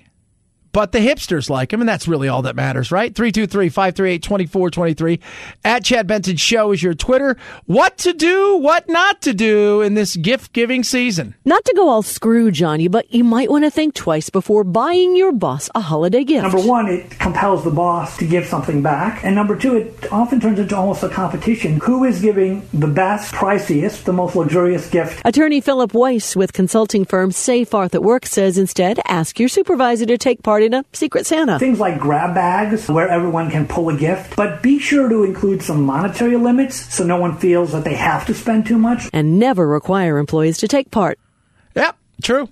But 0.72 0.92
the 0.92 1.00
hipsters 1.00 1.50
like 1.50 1.74
him, 1.74 1.82
and 1.82 1.90
that's 1.90 2.08
really 2.08 2.28
all 2.28 2.44
that 2.44 2.56
matters, 2.56 2.92
right? 2.92 3.14
323 3.16 3.70
538 3.70 4.24
2423. 4.24 5.20
At 5.66 5.84
Chad 5.84 6.08
Benson 6.08 6.38
Show 6.38 6.72
is 6.72 6.84
your 6.84 6.94
Twitter. 6.94 7.38
What 7.66 7.98
to 8.00 8.14
do, 8.14 8.58
what 8.58 8.88
not 8.88 9.22
to 9.24 9.34
do 9.34 9.82
in 9.82 9.96
this 9.96 10.16
gift 10.16 10.54
giving 10.54 10.84
season. 10.84 11.36
Not 11.46 11.66
to 11.66 11.74
go 11.76 11.90
all 11.90 12.04
Scrooge 12.04 12.62
on 12.62 12.80
you, 12.80 12.90
but 12.90 13.12
you 13.14 13.24
might 13.24 13.50
want 13.50 13.64
to 13.64 13.72
think 13.72 13.96
twice 13.96 14.30
before 14.30 14.64
buying 14.64 15.16
your 15.16 15.32
boss 15.32 15.70
a 15.74 15.82
holiday 15.82 16.24
gift. 16.24 16.44
Number 16.44 16.62
one, 16.62 16.88
it 16.88 17.12
compels 17.20 17.64
the 17.64 17.72
boss 17.72 18.18
to 18.18 18.28
give 18.28 18.46
something 18.46 18.82
back. 18.82 19.24
And 19.24 19.36
number 19.36 19.56
two, 19.56 19.76
it 19.78 20.12
often 20.12 20.40
turns 20.40 20.60
into 20.60 20.76
almost 20.76 21.04
a 21.04 21.10
competition. 21.10 21.80
Who 21.84 22.04
is 22.04 22.22
giving 22.22 22.68
the 22.74 22.88
best, 22.88 23.34
priciest, 23.34 24.04
the 24.04 24.14
most 24.14 24.36
luxurious 24.36 24.90
gift? 24.90 25.22
Attorney 25.26 25.62
Philip 25.62 25.94
Weiss 25.94 26.36
with 26.36 26.54
consulting 26.54 27.06
firm 27.06 27.32
Safe 27.32 27.74
Arth 27.74 27.96
at 27.96 28.04
Work 28.04 28.26
says 28.26 28.58
instead, 28.58 29.00
ask 29.08 29.40
your 29.40 29.50
supervisor 29.50 30.06
to 30.06 30.18
take 30.18 30.44
part 30.44 30.59
in 30.64 30.74
a 30.74 30.86
Secret 30.94 31.26
Santa. 31.26 31.60
Things 31.60 31.80
like 31.80 32.00
grab 32.00 32.36
bags 32.36 32.88
where 32.90 33.08
everyone 33.08 33.50
can 33.50 33.68
pull 33.68 33.90
a 33.90 33.98
gift, 33.98 34.36
but 34.36 34.62
be 34.62 34.80
sure 34.80 35.10
to 35.10 35.24
include 35.24 35.62
some 35.62 35.84
monetary 35.84 36.38
limits 36.38 36.94
so 36.94 37.04
no 37.04 37.18
one 37.18 37.38
feels 37.38 37.72
that 37.72 37.84
they 37.84 37.96
have 37.96 38.26
to 38.28 38.34
spend 38.34 38.66
too 38.66 38.78
much. 38.78 39.10
And 39.14 39.40
never 39.40 39.68
require 39.68 40.18
employees 40.18 40.58
to 40.60 40.68
take 40.68 40.92
part. 40.92 41.20
Yep, 41.76 41.98
true. 42.24 42.50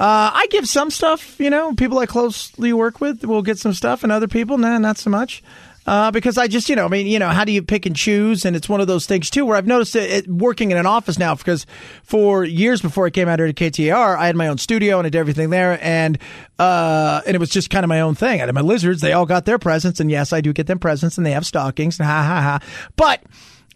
Uh, 0.00 0.30
I 0.34 0.46
give 0.50 0.68
some 0.68 0.90
stuff, 0.90 1.38
you 1.38 1.50
know, 1.50 1.72
people 1.74 1.98
I 1.98 2.06
closely 2.06 2.72
work 2.72 3.00
with 3.00 3.24
will 3.24 3.42
get 3.42 3.58
some 3.58 3.72
stuff, 3.72 4.02
and 4.02 4.10
other 4.10 4.26
people, 4.26 4.58
nah, 4.58 4.78
not 4.78 4.98
so 4.98 5.08
much. 5.08 5.42
Uh, 5.86 6.10
because 6.10 6.38
I 6.38 6.48
just, 6.48 6.68
you 6.68 6.76
know, 6.76 6.86
I 6.86 6.88
mean, 6.88 7.06
you 7.06 7.18
know, 7.18 7.28
how 7.28 7.44
do 7.44 7.52
you 7.52 7.62
pick 7.62 7.84
and 7.84 7.94
choose? 7.94 8.44
And 8.44 8.56
it's 8.56 8.68
one 8.68 8.80
of 8.80 8.86
those 8.86 9.06
things 9.06 9.28
too, 9.28 9.44
where 9.44 9.56
I've 9.56 9.66
noticed 9.66 9.94
it, 9.96 10.10
it, 10.10 10.28
working 10.28 10.70
in 10.70 10.78
an 10.78 10.86
office 10.86 11.18
now, 11.18 11.34
because 11.34 11.66
for 12.02 12.44
years 12.44 12.80
before 12.80 13.06
I 13.06 13.10
came 13.10 13.28
out 13.28 13.38
here 13.38 13.52
to 13.52 13.52
KTAR, 13.52 14.16
I 14.16 14.26
had 14.26 14.36
my 14.36 14.48
own 14.48 14.58
studio 14.58 14.98
and 14.98 15.06
I 15.06 15.10
did 15.10 15.18
everything 15.18 15.50
there, 15.50 15.78
and 15.82 16.18
uh, 16.58 17.20
and 17.26 17.34
it 17.34 17.38
was 17.38 17.50
just 17.50 17.68
kind 17.68 17.84
of 17.84 17.88
my 17.88 18.00
own 18.00 18.14
thing. 18.14 18.40
I 18.40 18.46
had 18.46 18.54
my 18.54 18.62
lizards; 18.62 19.02
they 19.02 19.12
all 19.12 19.26
got 19.26 19.44
their 19.44 19.58
presents, 19.58 20.00
and 20.00 20.10
yes, 20.10 20.32
I 20.32 20.40
do 20.40 20.52
get 20.52 20.66
them 20.66 20.78
presents, 20.78 21.18
and 21.18 21.26
they 21.26 21.32
have 21.32 21.44
stockings, 21.44 21.98
and 21.98 22.06
ha 22.06 22.22
ha 22.22 22.40
ha. 22.40 22.88
But 22.96 23.22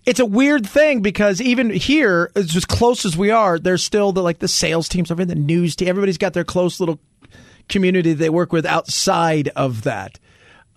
it's 0.07 0.21
a 0.21 0.27
weird 0.27 0.67
thing 0.67 1.03
because 1.03 1.41
even 1.43 1.69
here, 1.69 2.33
as 2.35 2.65
close 2.65 3.05
as 3.05 3.17
we 3.17 3.31
are, 3.31 3.59
there's 3.59 3.85
still 3.85 4.13
the 4.13 4.23
like 4.23 4.39
the 4.39 4.49
sales 4.49 4.89
teams 4.89 5.11
over 5.11 5.25
the 5.27 5.35
news 5.35 5.77
team. 5.77 5.89
Everybody's 5.89 6.17
got 6.17 6.33
their 6.33 6.45
close 6.45 6.81
little 6.81 6.99
community 7.69 8.15
they 8.15 8.31
work 8.31 8.51
with 8.51 8.65
outside 8.65 9.49
of 9.55 9.83
that. 9.83 10.19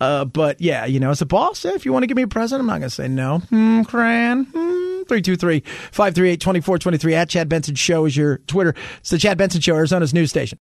Uh, 0.02 0.26
but 0.26 0.60
yeah, 0.60 0.86
you 0.86 1.00
know, 1.00 1.12
as 1.12 1.22
a 1.22 1.28
boss, 1.28 1.64
if 1.64 1.86
you 1.86 1.94
want 1.94 2.02
to 2.02 2.08
give 2.08 2.18
me 2.18 2.24
a 2.24 2.28
present, 2.28 2.60
I'm 2.60 2.66
not 2.66 2.80
going 2.80 2.90
to 2.90 2.90
say 2.90 3.08
no. 3.08 3.38
Hmm, 3.38 3.84
Cran. 3.84 4.46
Hmm, 4.46 5.04
323 5.04 5.60
538 5.92 6.40
2423 6.40 7.14
at 7.14 7.30
Chad 7.30 7.48
Benson 7.48 7.76
Show 7.76 8.06
is 8.06 8.18
your 8.18 8.40
Twitter. 8.48 8.74
It's 9.00 9.12
the 9.12 9.20
Chad 9.20 9.38
Benson 9.38 9.62
Show, 9.62 9.76
Arizona's 9.76 10.12
news 10.14 10.32
station. 10.32 10.58